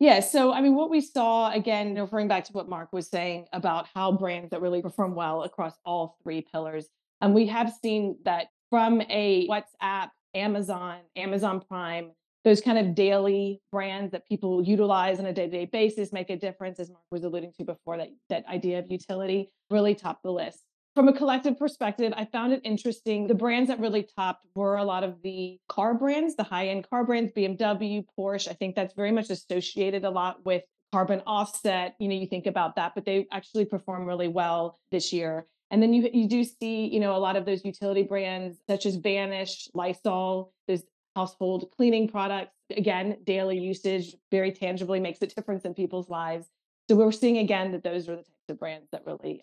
Yeah. 0.00 0.20
So, 0.20 0.52
I 0.52 0.60
mean, 0.60 0.74
what 0.74 0.90
we 0.90 1.00
saw, 1.00 1.50
again, 1.50 1.94
referring 1.94 2.28
back 2.28 2.44
to 2.44 2.52
what 2.52 2.68
Mark 2.68 2.92
was 2.92 3.08
saying 3.08 3.46
about 3.52 3.86
how 3.94 4.12
brands 4.12 4.50
that 4.50 4.60
really 4.60 4.82
perform 4.82 5.14
well 5.14 5.44
across 5.44 5.74
all 5.84 6.16
three 6.22 6.42
pillars. 6.42 6.88
And 7.20 7.34
we 7.34 7.46
have 7.46 7.72
seen 7.82 8.18
that 8.24 8.48
from 8.70 9.00
a 9.02 9.48
WhatsApp, 9.48 10.10
Amazon, 10.34 10.98
Amazon 11.16 11.60
Prime, 11.60 12.10
those 12.44 12.60
kind 12.60 12.78
of 12.78 12.94
daily 12.94 13.62
brands 13.72 14.12
that 14.12 14.28
people 14.28 14.62
utilize 14.62 15.18
on 15.18 15.26
a 15.26 15.32
day-to-day 15.32 15.66
basis 15.66 16.12
make 16.12 16.28
a 16.28 16.36
difference 16.36 16.78
as 16.78 16.90
mark 16.90 17.02
was 17.10 17.24
alluding 17.24 17.52
to 17.56 17.64
before 17.64 17.96
that 17.96 18.10
that 18.28 18.44
idea 18.46 18.78
of 18.78 18.90
utility 18.90 19.48
really 19.70 19.94
top 19.94 20.20
the 20.22 20.30
list 20.30 20.60
from 20.94 21.08
a 21.08 21.12
collective 21.12 21.58
perspective 21.58 22.12
i 22.16 22.24
found 22.24 22.52
it 22.52 22.60
interesting 22.64 23.26
the 23.26 23.34
brands 23.34 23.68
that 23.68 23.80
really 23.80 24.06
topped 24.16 24.46
were 24.54 24.76
a 24.76 24.84
lot 24.84 25.04
of 25.04 25.20
the 25.22 25.58
car 25.68 25.94
brands 25.94 26.36
the 26.36 26.42
high-end 26.42 26.88
car 26.88 27.04
brands 27.04 27.32
bmw 27.36 28.04
porsche 28.18 28.48
i 28.48 28.52
think 28.52 28.74
that's 28.74 28.94
very 28.94 29.12
much 29.12 29.30
associated 29.30 30.04
a 30.04 30.10
lot 30.10 30.44
with 30.44 30.62
carbon 30.92 31.20
offset 31.26 31.94
you 31.98 32.08
know 32.08 32.14
you 32.14 32.26
think 32.26 32.46
about 32.46 32.76
that 32.76 32.92
but 32.94 33.04
they 33.04 33.26
actually 33.32 33.64
perform 33.64 34.06
really 34.06 34.28
well 34.28 34.78
this 34.90 35.12
year 35.12 35.46
and 35.74 35.82
then 35.82 35.92
you 35.92 36.08
you 36.12 36.28
do 36.28 36.44
see, 36.44 36.86
you 36.86 37.00
know, 37.00 37.16
a 37.16 37.18
lot 37.18 37.34
of 37.34 37.46
those 37.46 37.64
utility 37.64 38.04
brands 38.04 38.58
such 38.68 38.86
as 38.86 38.94
Vanish, 38.94 39.68
Lysol, 39.74 40.52
those 40.68 40.84
household 41.16 41.66
cleaning 41.76 42.06
products. 42.06 42.52
Again, 42.76 43.16
daily 43.24 43.58
usage 43.58 44.14
very 44.30 44.52
tangibly 44.52 45.00
makes 45.00 45.20
a 45.22 45.26
difference 45.26 45.64
in 45.64 45.74
people's 45.74 46.08
lives. 46.08 46.46
So 46.88 46.94
we're 46.94 47.10
seeing 47.10 47.38
again 47.38 47.72
that 47.72 47.82
those 47.82 48.08
are 48.08 48.16
the 48.16 48.22
types 48.22 48.50
of 48.50 48.58
brands 48.60 48.88
that 48.92 49.02
really 49.04 49.42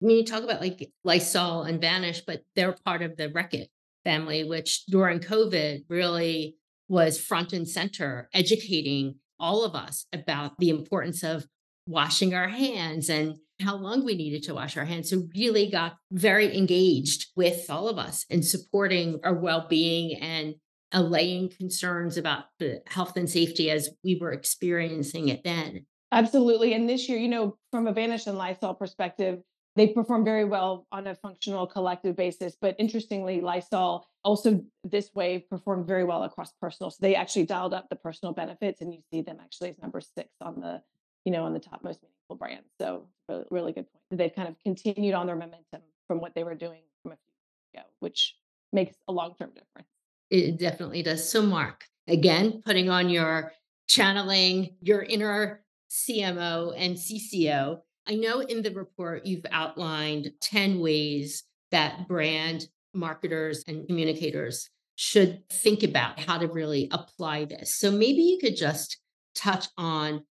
When 0.00 0.16
you 0.16 0.24
talk 0.24 0.42
about 0.42 0.60
like 0.60 0.90
Lysol 1.04 1.62
and 1.62 1.80
Vanish, 1.80 2.22
but 2.26 2.42
they're 2.54 2.76
part 2.84 3.02
of 3.02 3.16
the 3.16 3.28
Reckitt 3.28 3.68
family, 4.04 4.44
which 4.44 4.84
during 4.86 5.20
COVID 5.20 5.84
really 5.88 6.56
was 6.88 7.20
front 7.20 7.52
and 7.52 7.68
center, 7.68 8.28
educating 8.32 9.16
all 9.40 9.64
of 9.64 9.74
us 9.74 10.06
about 10.12 10.52
the 10.58 10.70
importance 10.70 11.22
of 11.22 11.46
washing 11.86 12.34
our 12.34 12.48
hands 12.48 13.08
and 13.08 13.36
how 13.60 13.76
long 13.76 14.04
we 14.04 14.14
needed 14.14 14.42
to 14.44 14.54
wash 14.54 14.76
our 14.76 14.84
hands. 14.84 15.10
So 15.10 15.28
really 15.36 15.70
got 15.70 15.96
very 16.12 16.56
engaged 16.56 17.28
with 17.36 17.70
all 17.70 17.88
of 17.88 17.98
us 17.98 18.26
in 18.28 18.42
supporting 18.42 19.18
our 19.24 19.34
well-being 19.34 20.18
and 20.20 20.54
allaying 20.92 21.50
concerns 21.50 22.16
about 22.16 22.44
the 22.58 22.80
health 22.86 23.16
and 23.16 23.28
safety 23.28 23.70
as 23.70 23.88
we 24.04 24.18
were 24.20 24.32
experiencing 24.32 25.28
it 25.28 25.42
then. 25.42 25.86
Absolutely. 26.12 26.74
And 26.74 26.88
this 26.88 27.08
year, 27.08 27.18
you 27.18 27.28
know, 27.28 27.56
from 27.72 27.86
a 27.86 27.92
Vanish 27.92 28.26
and 28.26 28.38
Lysol 28.38 28.74
perspective, 28.74 29.40
they 29.76 29.88
perform 29.88 30.24
very 30.24 30.44
well 30.44 30.86
on 30.90 31.06
a 31.06 31.14
functional 31.14 31.66
collective 31.66 32.16
basis. 32.16 32.56
But 32.60 32.74
interestingly, 32.78 33.40
Lysol 33.40 34.06
also 34.24 34.64
this 34.82 35.10
way 35.14 35.38
performed 35.38 35.86
very 35.86 36.04
well 36.04 36.24
across 36.24 36.52
personal. 36.60 36.90
So 36.90 36.98
they 37.00 37.14
actually 37.14 37.46
dialed 37.46 37.74
up 37.74 37.88
the 37.88 37.96
personal 37.96 38.32
benefits, 38.32 38.80
and 38.80 38.92
you 38.92 39.00
see 39.12 39.22
them 39.22 39.38
actually 39.40 39.70
as 39.70 39.78
number 39.78 40.00
six 40.00 40.30
on 40.40 40.60
the 40.60 40.82
you 41.26 41.32
know, 41.32 41.44
on 41.44 41.52
the 41.52 41.58
top 41.58 41.82
most 41.82 42.00
meaningful 42.02 42.36
brands. 42.36 42.68
So 42.80 43.08
really, 43.28 43.44
really 43.50 43.72
good 43.72 43.86
point. 43.92 44.04
They've 44.12 44.34
kind 44.34 44.48
of 44.48 44.54
continued 44.62 45.12
on 45.12 45.26
their 45.26 45.34
momentum 45.34 45.82
from 46.06 46.20
what 46.20 46.34
they 46.34 46.44
were 46.44 46.54
doing 46.54 46.82
from 47.02 47.12
a 47.12 47.16
few 47.16 47.32
years 47.34 47.84
ago, 47.84 47.92
which 47.98 48.36
makes 48.72 48.96
a 49.08 49.12
long-term 49.12 49.50
difference. 49.50 49.88
It 50.30 50.58
definitely 50.58 51.02
does. 51.02 51.28
So 51.28 51.42
Mark, 51.42 51.84
again, 52.06 52.62
putting 52.64 52.88
on 52.88 53.08
your 53.08 53.52
channeling 53.88 54.76
your 54.80 55.02
inner 55.02 55.64
CMO 55.90 56.72
and 56.76 56.96
CCO. 56.96 57.80
I 58.06 58.14
know 58.14 58.40
in 58.40 58.62
the 58.62 58.70
report 58.70 59.26
you've 59.26 59.46
outlined 59.50 60.32
10 60.40 60.80
ways 60.80 61.44
that 61.70 62.06
brand 62.06 62.66
marketers 62.94 63.64
and 63.66 63.86
communicators 63.86 64.70
should 64.94 65.48
think 65.50 65.82
about 65.82 66.18
how 66.18 66.38
to 66.38 66.46
really 66.46 66.88
apply 66.90 67.44
this. 67.44 67.74
So 67.74 67.90
maybe 67.90 68.22
you 68.22 68.38
could 68.40 68.56
just 68.56 68.98
touch 69.34 69.66
on 69.76 70.24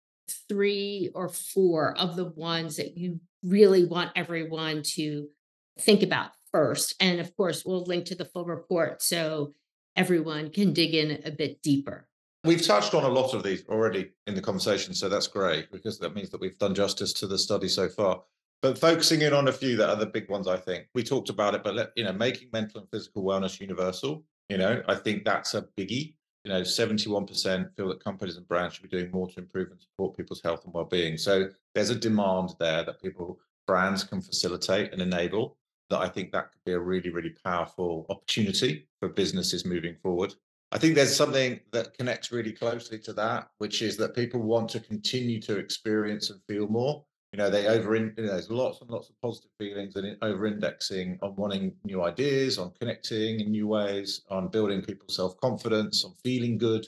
three 0.49 1.11
or 1.15 1.29
four 1.29 1.97
of 1.99 2.17
the 2.17 2.25
ones 2.25 2.77
that 2.77 2.97
you 2.97 3.21
really 3.43 3.85
want 3.85 4.13
everyone 4.17 4.83
to 4.83 5.29
think 5.79 6.03
about 6.03 6.31
first. 6.51 6.95
And 7.01 7.21
of 7.21 7.37
course, 7.37 7.65
we'll 7.65 7.85
link 7.85 8.07
to 8.07 8.15
the 8.15 8.25
full 8.25 8.47
report 8.47 9.03
so 9.03 9.55
everyone 9.97 10.51
can 10.51 10.73
dig 10.73 10.95
in 10.95 11.23
a 11.25 11.31
bit 11.31 11.61
deeper. 11.63 12.09
We've 12.45 12.65
touched 12.65 12.95
on 12.95 13.05
a 13.05 13.09
lot 13.09 13.35
of 13.35 13.43
these 13.43 13.65
already 13.69 14.11
in 14.27 14.35
the 14.35 14.43
conversation, 14.43 14.95
so 14.95 15.09
that's 15.09 15.27
great 15.27 15.73
because 15.73 15.99
that 15.99 16.15
means 16.15 16.31
that 16.31 16.41
we've 16.41 16.59
done 16.59 16.75
justice 16.75 17.13
to 17.15 17.27
the 17.27 17.39
study 17.39 17.69
so 17.69 17.89
far. 17.89 18.23
But 18.63 18.79
focusing 18.79 19.23
in 19.23 19.33
on 19.33 19.49
a 19.49 19.53
few 19.53 19.77
that 19.77 19.91
are 19.91 19.97
the 19.97 20.07
big 20.07 20.31
ones, 20.31 20.47
I 20.47 20.57
think 20.57 20.87
we 20.95 21.03
talked 21.03 21.29
about 21.29 21.55
it, 21.55 21.65
but 21.65 21.75
let, 21.75 21.91
you 21.97 22.05
know, 22.05 22.13
making 22.13 22.49
mental 22.53 22.81
and 22.81 22.91
physical 22.91 23.23
wellness 23.23 23.61
universal. 23.61 24.25
You 24.49 24.59
know, 24.59 24.83
I 24.89 24.95
think 24.95 25.25
that's 25.25 25.55
a 25.55 25.63
biggie 25.79 26.15
you 26.45 26.53
know, 26.53 26.61
71% 26.61 27.75
feel 27.75 27.89
that 27.89 28.05
companies 28.05 28.37
and 28.37 28.47
brands 28.47 28.75
should 28.75 28.89
be 28.89 28.97
doing 28.97 29.11
more 29.11 29.29
to 29.29 29.41
improve 29.41 29.71
and 29.71 29.81
support 29.81 30.17
people's 30.17 30.43
health 30.43 30.65
and 30.65 30.75
well-being. 30.75 31.17
So 31.17 31.49
there's 31.75 31.91
a 31.91 31.95
demand 31.95 32.51
there 32.61 32.85
that 32.85 33.01
people, 33.01 33.41
brands 33.67 34.05
can 34.05 34.21
facilitate 34.21 34.93
and 34.93 35.01
enable 35.01 35.57
that 35.89 36.01
I 36.01 36.09
think 36.09 36.33
that 36.33 36.53
could 36.53 36.61
be 36.67 36.73
a 36.73 36.79
really, 36.79 37.09
really 37.09 37.35
powerful 37.45 38.05
opportunity 38.11 38.87
for 39.01 39.09
businesses 39.09 39.65
moving 39.65 39.97
forward. 40.03 40.35
I 40.75 40.79
think 40.79 40.97
there's 40.97 41.15
something 41.15 41.61
that 41.71 41.97
connects 41.97 42.33
really 42.33 42.51
closely 42.51 42.99
to 42.99 43.13
that, 43.13 43.49
which 43.59 43.81
is 43.81 43.97
that 43.99 44.13
people 44.13 44.41
want 44.41 44.69
to 44.71 44.81
continue 44.81 45.41
to 45.43 45.57
experience 45.57 46.31
and 46.31 46.41
feel 46.49 46.67
more. 46.67 47.05
You 47.33 47.39
know 47.39 47.49
they 47.49 47.69
over 47.69 47.95
in, 47.95 48.13
you 48.17 48.25
know, 48.25 48.33
there's 48.33 48.51
lots 48.51 48.81
and 48.81 48.91
lots 48.91 49.09
of 49.09 49.21
positive 49.23 49.53
feelings 49.57 49.95
and 49.95 50.17
over 50.23 50.47
indexing 50.47 51.19
on 51.23 51.37
wanting 51.37 51.75
new 51.85 52.03
ideas 52.03 52.59
on 52.59 52.73
connecting 52.81 53.39
in 53.39 53.53
new 53.53 53.69
ways 53.69 54.23
on 54.31 54.49
building 54.49 54.83
people's 54.83 55.15
self-confidence 55.15 56.05
on 56.05 56.13
feeling 56.25 56.59
good. 56.59 56.87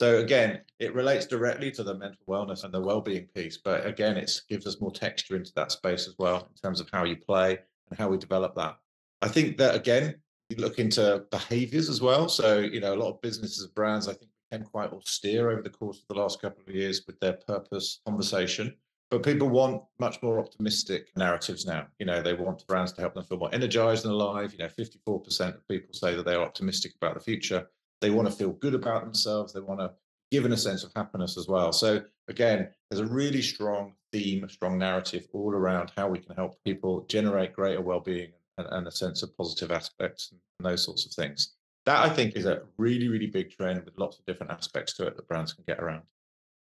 So 0.00 0.18
again 0.18 0.60
it 0.78 0.94
relates 0.94 1.26
directly 1.26 1.72
to 1.72 1.82
the 1.82 1.94
mental 1.94 2.24
wellness 2.28 2.62
and 2.62 2.74
the 2.74 2.80
well-being 2.80 3.28
piece 3.34 3.58
but 3.58 3.86
again 3.86 4.16
it 4.16 4.40
gives 4.48 4.66
us 4.66 4.80
more 4.80 4.92
texture 4.92 5.36
into 5.36 5.52
that 5.54 5.72
space 5.72 6.08
as 6.08 6.14
well 6.18 6.36
in 6.36 6.54
terms 6.62 6.80
of 6.80 6.88
how 6.92 7.04
you 7.04 7.16
play 7.16 7.58
and 7.90 7.98
how 7.98 8.08
we 8.08 8.18
develop 8.18 8.54
that. 8.56 8.76
I 9.22 9.28
think 9.28 9.56
that 9.58 9.74
again 9.76 10.16
you 10.48 10.56
look 10.56 10.78
into 10.78 11.24
behaviors 11.30 11.88
as 11.88 12.00
well 12.00 12.28
so 12.28 12.58
you 12.58 12.80
know 12.80 12.94
a 12.94 12.96
lot 12.96 13.10
of 13.10 13.20
businesses 13.20 13.64
and 13.64 13.74
brands 13.74 14.08
i 14.08 14.12
think 14.12 14.30
became 14.50 14.64
quite 14.64 14.92
austere 14.92 15.50
over 15.50 15.62
the 15.62 15.70
course 15.70 15.98
of 15.98 16.08
the 16.08 16.20
last 16.20 16.40
couple 16.40 16.62
of 16.66 16.74
years 16.74 17.02
with 17.06 17.18
their 17.20 17.34
purpose 17.34 18.00
conversation 18.06 18.74
but 19.10 19.22
people 19.22 19.48
want 19.48 19.82
much 20.00 20.20
more 20.20 20.40
optimistic 20.40 21.10
narratives 21.16 21.64
now. 21.64 21.86
You 22.00 22.06
know, 22.06 22.22
they 22.22 22.34
want 22.34 22.66
brands 22.66 22.92
to 22.94 23.00
help 23.00 23.14
them 23.14 23.24
feel 23.24 23.38
more 23.38 23.54
energized 23.54 24.04
and 24.04 24.12
alive. 24.12 24.52
You 24.52 24.58
know, 24.58 24.66
54% 24.66 25.54
of 25.54 25.68
people 25.68 25.94
say 25.94 26.16
that 26.16 26.24
they're 26.24 26.42
optimistic 26.42 26.94
about 26.96 27.14
the 27.14 27.20
future. 27.20 27.68
They 28.00 28.10
want 28.10 28.28
to 28.28 28.34
feel 28.34 28.50
good 28.50 28.74
about 28.74 29.04
themselves. 29.04 29.52
They 29.52 29.60
want 29.60 29.78
to 29.78 29.92
given 30.30 30.52
a 30.52 30.56
sense 30.56 30.82
of 30.82 30.92
happiness 30.94 31.36
as 31.38 31.46
well. 31.46 31.72
So 31.72 32.02
again, 32.28 32.68
there's 32.90 33.00
a 33.00 33.06
really 33.06 33.42
strong 33.42 33.94
theme, 34.12 34.42
a 34.42 34.48
strong 34.48 34.76
narrative 34.76 35.28
all 35.32 35.52
around 35.52 35.92
how 35.96 36.08
we 36.08 36.18
can 36.18 36.34
help 36.34 36.62
people 36.64 37.04
generate 37.08 37.52
greater 37.52 37.80
well-being 37.80 38.24
and, 38.24 38.32
and 38.58 38.86
a 38.86 38.90
sense 38.90 39.22
of 39.22 39.36
positive 39.36 39.70
aspects 39.70 40.30
and, 40.32 40.40
and 40.58 40.66
those 40.66 40.84
sorts 40.84 41.06
of 41.06 41.12
things. 41.12 41.54
That 41.84 42.04
I 42.04 42.08
think 42.08 42.36
is 42.36 42.46
a 42.46 42.62
really, 42.78 43.08
really 43.08 43.26
big 43.26 43.50
trend 43.50 43.84
with 43.84 43.98
lots 43.98 44.18
of 44.18 44.26
different 44.26 44.52
aspects 44.52 44.94
to 44.94 45.06
it 45.06 45.16
that 45.16 45.28
brands 45.28 45.52
can 45.52 45.64
get 45.68 45.78
around. 45.78 46.02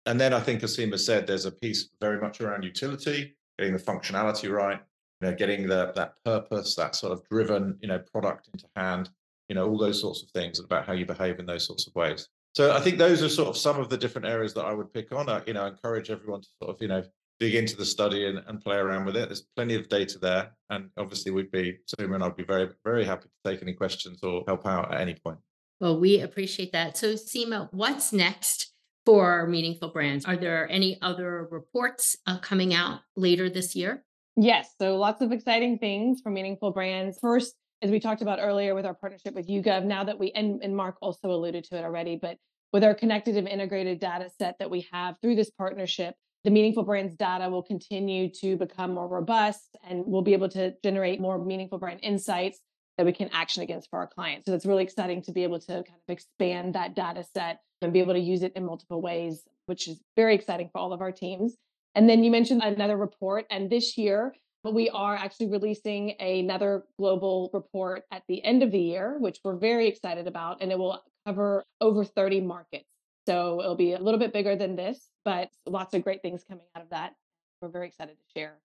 And 0.06 0.20
then 0.20 0.34
I 0.34 0.40
think, 0.40 0.62
as 0.62 0.78
Seema 0.78 1.00
said, 1.00 1.26
there's 1.26 1.46
a 1.46 1.52
piece 1.52 1.90
very 2.00 2.22
much 2.22 2.42
around 2.42 2.64
utility, 2.64 3.36
getting 3.58 3.74
the 3.74 3.82
functionality 3.82 4.52
right, 4.52 4.80
you 5.22 5.28
know, 5.28 5.36
getting 5.36 5.68
the, 5.68 5.94
that 5.96 6.14
purpose, 6.24 6.76
that 6.76 6.96
sort 6.96 7.12
of 7.12 7.28
driven, 7.30 7.78
you 7.82 7.88
know, 7.88 8.00
product 8.12 8.50
into 8.54 8.68
hand, 8.76 9.10
you 9.50 9.56
know, 9.56 9.68
all 9.68 9.78
those 9.78 10.00
sorts 10.00 10.22
of 10.22 10.30
things 10.30 10.60
about 10.60 10.86
how 10.86 10.94
you 10.94 11.06
behave 11.06 11.40
in 11.40 11.46
those 11.48 11.66
sorts 11.66 11.88
of 11.88 11.96
ways. 11.96 12.28
So 12.54 12.74
I 12.74 12.80
think 12.80 12.98
those 12.98 13.24
are 13.24 13.30
sort 13.30 13.50
of 13.50 13.58
some 13.58 13.80
of 13.80 13.90
the 13.90 13.98
different 13.98 14.28
areas 14.28 14.54
that 14.54 14.66
I 14.66 14.74
would 14.74 14.94
pick 14.94 15.12
on. 15.12 15.28
I, 15.28 15.42
you 15.48 15.54
know, 15.54 15.66
encourage 15.66 16.12
everyone 16.12 16.42
to 16.42 16.48
sort 16.62 16.76
of, 16.76 16.82
you 16.82 16.88
know, 16.88 17.04
dig 17.40 17.56
into 17.56 17.76
the 17.76 17.86
study 17.86 18.28
and, 18.28 18.42
and 18.48 18.62
play 18.62 18.78
around 18.78 19.06
with 19.06 19.16
it. 19.16 19.30
There's 19.30 19.46
plenty 19.56 19.76
of 19.76 19.90
data 19.90 20.20
there. 20.20 20.52
And 20.70 20.90
obviously, 20.98 21.32
we'd 21.32 21.52
be, 21.52 21.78
Seema 21.88 22.16
and 22.16 22.24
I'd 22.24 22.36
be 22.36 22.44
very, 22.44 22.70
very 22.84 23.06
happy 23.06 23.28
to 23.28 23.52
take 23.52 23.62
any 23.62 23.74
questions 23.74 24.20
or 24.24 24.44
help 24.48 24.66
out 24.66 24.94
at 24.94 25.02
any 25.02 25.16
point. 25.16 25.38
Well, 25.80 26.00
we 26.00 26.22
appreciate 26.22 26.72
that. 26.72 26.98
So, 26.98 27.14
Seema, 27.14 27.70
what's 27.72 28.14
next 28.14 28.74
for 29.06 29.46
Meaningful 29.48 29.90
Brands? 29.90 30.26
Are 30.26 30.38
there 30.38 30.70
any 30.72 30.98
other 31.02 31.48
reports 31.52 32.16
uh, 32.26 32.40
coming 32.40 32.74
out 32.74 33.02
later 33.16 33.50
this 33.50 33.76
year? 33.76 34.04
Yes. 34.38 34.70
So, 34.80 34.96
lots 34.98 35.22
of 35.22 35.32
exciting 35.32 35.78
things 35.78 36.22
for 36.22 36.30
Meaningful 36.30 36.72
Brands. 36.72 37.18
First, 37.22 37.56
as 37.82 37.92
we 37.92 38.00
talked 38.00 38.22
about 38.22 38.40
earlier 38.42 38.74
with 38.74 38.86
our 38.86 38.94
partnership 38.94 39.36
with 39.36 39.50
YouGov, 39.50 39.84
now 39.84 40.06
that 40.06 40.18
we, 40.18 40.32
and, 40.32 40.64
and 40.64 40.76
Mark 40.76 40.96
also 41.02 41.30
alluded 41.30 41.66
to 41.66 41.78
it 41.78 41.84
already, 41.84 42.18
but 42.20 42.38
with 42.72 42.84
our 42.84 42.96
connected 42.96 43.38
and 43.38 43.48
integrated 43.48 44.00
data 44.00 44.30
set 44.38 44.56
that 44.60 44.70
we 44.70 44.88
have 44.92 45.16
through 45.22 45.36
this 45.36 45.52
partnership, 45.52 46.16
the 46.46 46.52
meaningful 46.52 46.84
brands 46.84 47.16
data 47.16 47.50
will 47.50 47.64
continue 47.64 48.30
to 48.30 48.56
become 48.56 48.94
more 48.94 49.08
robust 49.08 49.76
and 49.84 50.04
we'll 50.06 50.22
be 50.22 50.34
able 50.34 50.48
to 50.50 50.76
generate 50.84 51.20
more 51.20 51.44
meaningful 51.44 51.80
brand 51.80 52.00
insights 52.04 52.60
that 52.98 53.06
we 53.06 53.12
can 53.12 53.30
action 53.34 53.64
against 53.64 53.90
for 53.90 53.98
our 53.98 54.08
clients. 54.08 54.46
So 54.46 54.54
it's 54.54 54.66
really 54.66 54.84
exciting 54.84 55.24
to 55.24 55.32
be 55.32 55.44
able 55.44 55.60
to 55.60 55.68
kind 55.68 55.88
of 55.88 56.14
expand 56.14 56.76
that 56.76 56.96
data 56.96 57.26
set 57.34 57.62
and 57.82 57.92
be 57.92 58.00
able 58.00 58.14
to 58.14 58.20
use 58.20 58.44
it 58.44 58.54
in 58.56 58.64
multiple 58.64 59.02
ways, 59.02 59.42
which 59.66 59.88
is 59.88 60.00
very 60.16 60.36
exciting 60.36 60.70
for 60.72 60.78
all 60.78 60.94
of 60.94 61.02
our 61.02 61.12
teams. 61.12 61.56
And 61.96 62.08
then 62.08 62.24
you 62.24 62.30
mentioned 62.30 62.62
another 62.62 62.96
report, 62.96 63.46
and 63.50 63.70
this 63.70 63.98
year 63.98 64.36
we 64.64 64.90
are 64.90 65.16
actually 65.16 65.50
releasing 65.50 66.12
another 66.20 66.84
global 67.00 67.50
report 67.54 68.04
at 68.12 68.22
the 68.28 68.44
end 68.44 68.62
of 68.62 68.72
the 68.72 68.80
year, 68.80 69.18
which 69.20 69.40
we're 69.44 69.58
very 69.58 69.88
excited 69.88 70.28
about, 70.28 70.62
and 70.62 70.72
it 70.72 70.78
will 70.78 71.02
cover 71.26 71.64
over 71.82 72.06
30 72.06 72.42
markets. 72.42 72.86
So 73.28 73.62
it'll 73.62 73.76
be 73.76 73.94
a 73.94 74.00
little 74.00 74.20
bit 74.20 74.32
bigger 74.32 74.56
than 74.56 74.76
this, 74.76 75.10
but 75.26 75.50
lots 75.66 75.94
of 75.94 76.04
great 76.04 76.22
things 76.22 76.46
coming 76.48 76.66
out 76.76 76.84
of 76.84 76.90
that. 76.92 77.16
We're 77.62 77.70
very 77.70 77.88
excited 77.88 78.16
to 78.16 78.40
share 78.40 78.60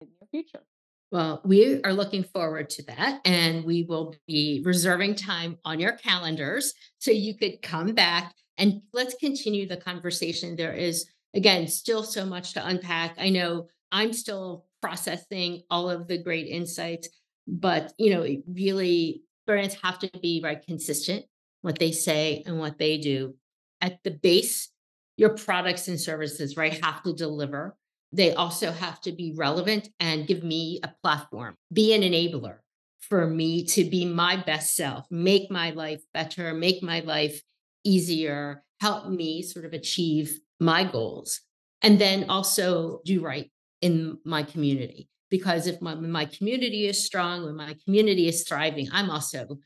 in 0.00 0.06
the 0.06 0.12
near 0.20 0.28
future. 0.30 0.64
Well, 1.10 1.40
we 1.44 1.82
are 1.82 1.92
looking 1.92 2.22
forward 2.22 2.70
to 2.70 2.82
that. 2.84 3.20
And 3.24 3.64
we 3.64 3.82
will 3.82 4.14
be 4.26 4.62
reserving 4.64 5.16
time 5.16 5.58
on 5.64 5.80
your 5.80 5.92
calendars 5.92 6.72
so 6.98 7.10
you 7.10 7.36
could 7.36 7.60
come 7.62 7.94
back 7.94 8.34
and 8.56 8.82
let's 8.92 9.14
continue 9.14 9.66
the 9.66 9.76
conversation. 9.76 10.56
There 10.56 10.72
is, 10.72 11.06
again, 11.34 11.66
still 11.68 12.02
so 12.02 12.24
much 12.24 12.54
to 12.54 12.66
unpack. 12.66 13.14
I 13.18 13.30
know 13.30 13.68
I'm 13.90 14.12
still 14.12 14.66
processing 14.82 15.62
all 15.70 15.90
of 15.90 16.08
the 16.08 16.22
great 16.22 16.46
insights, 16.46 17.08
but, 17.46 17.92
you 17.98 18.14
know, 18.14 18.26
really, 18.46 19.22
brands 19.46 19.76
have 19.82 19.98
to 20.00 20.10
be 20.20 20.42
right 20.44 20.64
consistent 20.64 21.24
what 21.62 21.78
they 21.78 21.90
say 21.90 22.42
and 22.46 22.58
what 22.58 22.78
they 22.78 22.98
do. 22.98 23.34
At 23.80 24.02
the 24.04 24.10
base, 24.10 24.68
your 25.18 25.30
products 25.30 25.88
and 25.88 26.00
services, 26.00 26.56
right, 26.56 26.82
have 26.82 27.02
to 27.02 27.12
deliver. 27.12 27.76
They 28.12 28.32
also 28.32 28.70
have 28.70 29.00
to 29.02 29.12
be 29.12 29.34
relevant 29.36 29.88
and 30.00 30.26
give 30.26 30.42
me 30.42 30.80
a 30.82 30.92
platform, 31.02 31.56
be 31.70 31.92
an 31.92 32.00
enabler 32.02 32.58
for 33.00 33.26
me 33.26 33.64
to 33.64 33.84
be 33.84 34.04
my 34.06 34.36
best 34.36 34.76
self, 34.76 35.06
make 35.10 35.50
my 35.50 35.70
life 35.70 36.00
better, 36.14 36.54
make 36.54 36.82
my 36.82 37.00
life 37.00 37.42
easier, 37.84 38.62
help 38.80 39.08
me 39.08 39.42
sort 39.42 39.64
of 39.64 39.72
achieve 39.72 40.38
my 40.60 40.84
goals. 40.84 41.40
And 41.82 41.98
then 41.98 42.30
also 42.30 43.00
do 43.04 43.20
right 43.20 43.50
in 43.82 44.18
my 44.24 44.42
community. 44.44 45.08
Because 45.30 45.66
if 45.66 45.82
my, 45.82 45.94
my 45.94 46.24
community 46.26 46.86
is 46.86 47.04
strong, 47.04 47.44
when 47.44 47.56
my 47.56 47.76
community 47.84 48.28
is 48.28 48.44
thriving, 48.44 48.88
I'm 48.92 49.10
also 49.10 49.58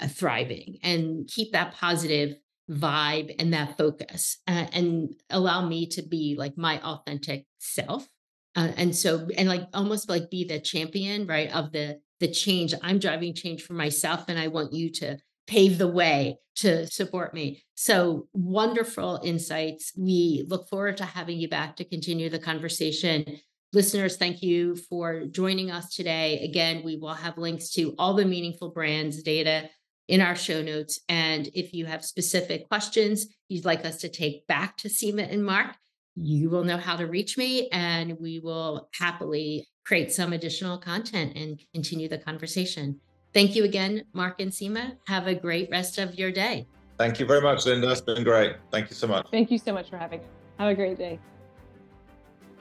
uh, 0.00 0.06
thriving 0.06 0.78
and 0.82 1.26
keep 1.26 1.52
that 1.52 1.74
positive 1.74 2.36
vibe 2.70 3.34
and 3.38 3.52
that 3.54 3.78
focus 3.78 4.38
uh, 4.46 4.66
and 4.72 5.14
allow 5.30 5.66
me 5.66 5.86
to 5.86 6.02
be 6.02 6.36
like 6.38 6.56
my 6.58 6.80
authentic 6.82 7.46
self 7.58 8.06
uh, 8.56 8.72
and 8.76 8.94
so 8.94 9.28
and 9.36 9.48
like 9.48 9.62
almost 9.72 10.08
like 10.08 10.30
be 10.30 10.44
the 10.44 10.60
champion 10.60 11.26
right 11.26 11.54
of 11.54 11.72
the 11.72 12.00
the 12.20 12.28
change. 12.28 12.74
I'm 12.82 12.98
driving 12.98 13.34
change 13.34 13.62
for 13.62 13.74
myself 13.74 14.24
and 14.28 14.38
i 14.38 14.48
want 14.48 14.72
you 14.72 14.90
to 14.90 15.18
pave 15.46 15.78
the 15.78 15.88
way 15.88 16.36
to 16.56 16.86
support 16.88 17.32
me. 17.32 17.62
So 17.74 18.28
wonderful 18.32 19.20
insights. 19.24 19.92
We 19.96 20.44
look 20.46 20.68
forward 20.68 20.96
to 20.98 21.04
having 21.04 21.38
you 21.38 21.48
back 21.48 21.76
to 21.76 21.84
continue 21.84 22.28
the 22.28 22.38
conversation. 22.38 23.24
Listeners 23.72 24.16
thank 24.16 24.42
you 24.42 24.76
for 24.76 25.24
joining 25.26 25.70
us 25.70 25.94
today. 25.94 26.40
Again 26.40 26.82
we 26.84 26.96
will 26.96 27.14
have 27.14 27.38
links 27.38 27.70
to 27.70 27.94
all 27.98 28.14
the 28.14 28.24
meaningful 28.24 28.70
brands 28.70 29.22
data 29.22 29.70
in 30.08 30.20
our 30.20 30.34
show 30.34 30.62
notes. 30.62 31.00
And 31.08 31.48
if 31.54 31.72
you 31.72 31.86
have 31.86 32.04
specific 32.04 32.68
questions 32.68 33.26
you'd 33.48 33.64
like 33.64 33.84
us 33.84 33.98
to 33.98 34.08
take 34.08 34.46
back 34.46 34.76
to 34.78 34.88
Seema 34.88 35.30
and 35.30 35.44
Mark, 35.44 35.76
you 36.14 36.50
will 36.50 36.64
know 36.64 36.78
how 36.78 36.96
to 36.96 37.06
reach 37.06 37.38
me 37.38 37.68
and 37.70 38.18
we 38.18 38.40
will 38.40 38.88
happily 38.94 39.68
create 39.84 40.12
some 40.12 40.32
additional 40.32 40.78
content 40.78 41.36
and 41.36 41.60
continue 41.72 42.08
the 42.08 42.18
conversation. 42.18 43.00
Thank 43.32 43.54
you 43.54 43.64
again, 43.64 44.04
Mark 44.12 44.40
and 44.40 44.50
Seema. 44.50 44.96
Have 45.06 45.26
a 45.26 45.34
great 45.34 45.68
rest 45.70 45.98
of 45.98 46.18
your 46.18 46.32
day. 46.32 46.66
Thank 46.98 47.20
you 47.20 47.26
very 47.26 47.40
much, 47.40 47.64
Linda. 47.66 47.90
It's 47.90 48.00
been 48.00 48.24
great. 48.24 48.56
Thank 48.72 48.90
you 48.90 48.96
so 48.96 49.06
much. 49.06 49.28
Thank 49.30 49.50
you 49.50 49.58
so 49.58 49.72
much 49.72 49.88
for 49.88 49.96
having 49.96 50.20
me. 50.20 50.26
Have 50.58 50.70
a 50.70 50.74
great 50.74 50.98
day. 50.98 51.20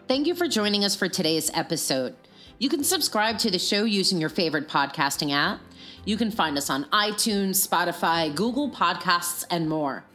Thank 0.07 0.27
you 0.27 0.35
for 0.35 0.47
joining 0.47 0.85
us 0.85 0.95
for 0.95 1.09
today's 1.09 1.49
episode. 1.53 2.15
You 2.59 2.69
can 2.69 2.83
subscribe 2.83 3.39
to 3.39 3.51
the 3.51 3.59
show 3.59 3.83
using 3.83 4.19
your 4.19 4.29
favorite 4.29 4.69
podcasting 4.69 5.31
app. 5.31 5.59
You 6.07 6.15
can 6.15 6.31
find 6.31 6.57
us 6.57 6.69
on 6.69 6.85
iTunes, 6.85 7.67
Spotify, 7.67 8.33
Google 8.33 8.71
Podcasts, 8.71 9.43
and 9.51 9.67
more. 9.67 10.05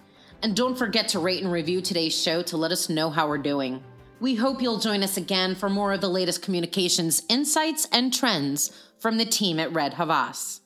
And 0.42 0.57
don't 0.57 0.74
forget 0.74 1.07
to 1.09 1.18
rate 1.18 1.42
and 1.42 1.52
review 1.52 1.83
today's 1.83 2.18
show 2.18 2.40
to 2.44 2.57
let 2.57 2.72
us 2.72 2.88
know 2.88 3.11
how 3.11 3.28
we're 3.28 3.37
doing. 3.37 3.85
We 4.18 4.35
hope 4.35 4.62
you'll 4.62 4.78
join 4.78 5.02
us 5.02 5.18
again 5.18 5.55
for 5.55 5.68
more 5.68 5.92
of 5.92 6.00
the 6.00 6.09
latest 6.09 6.40
communications 6.40 7.22
insights 7.28 7.87
and 7.92 8.11
trends 8.11 8.72
from 9.00 9.18
the 9.18 9.26
team 9.26 9.61
at 9.61 9.70
Red 9.74 9.92
Havas. 9.92 10.62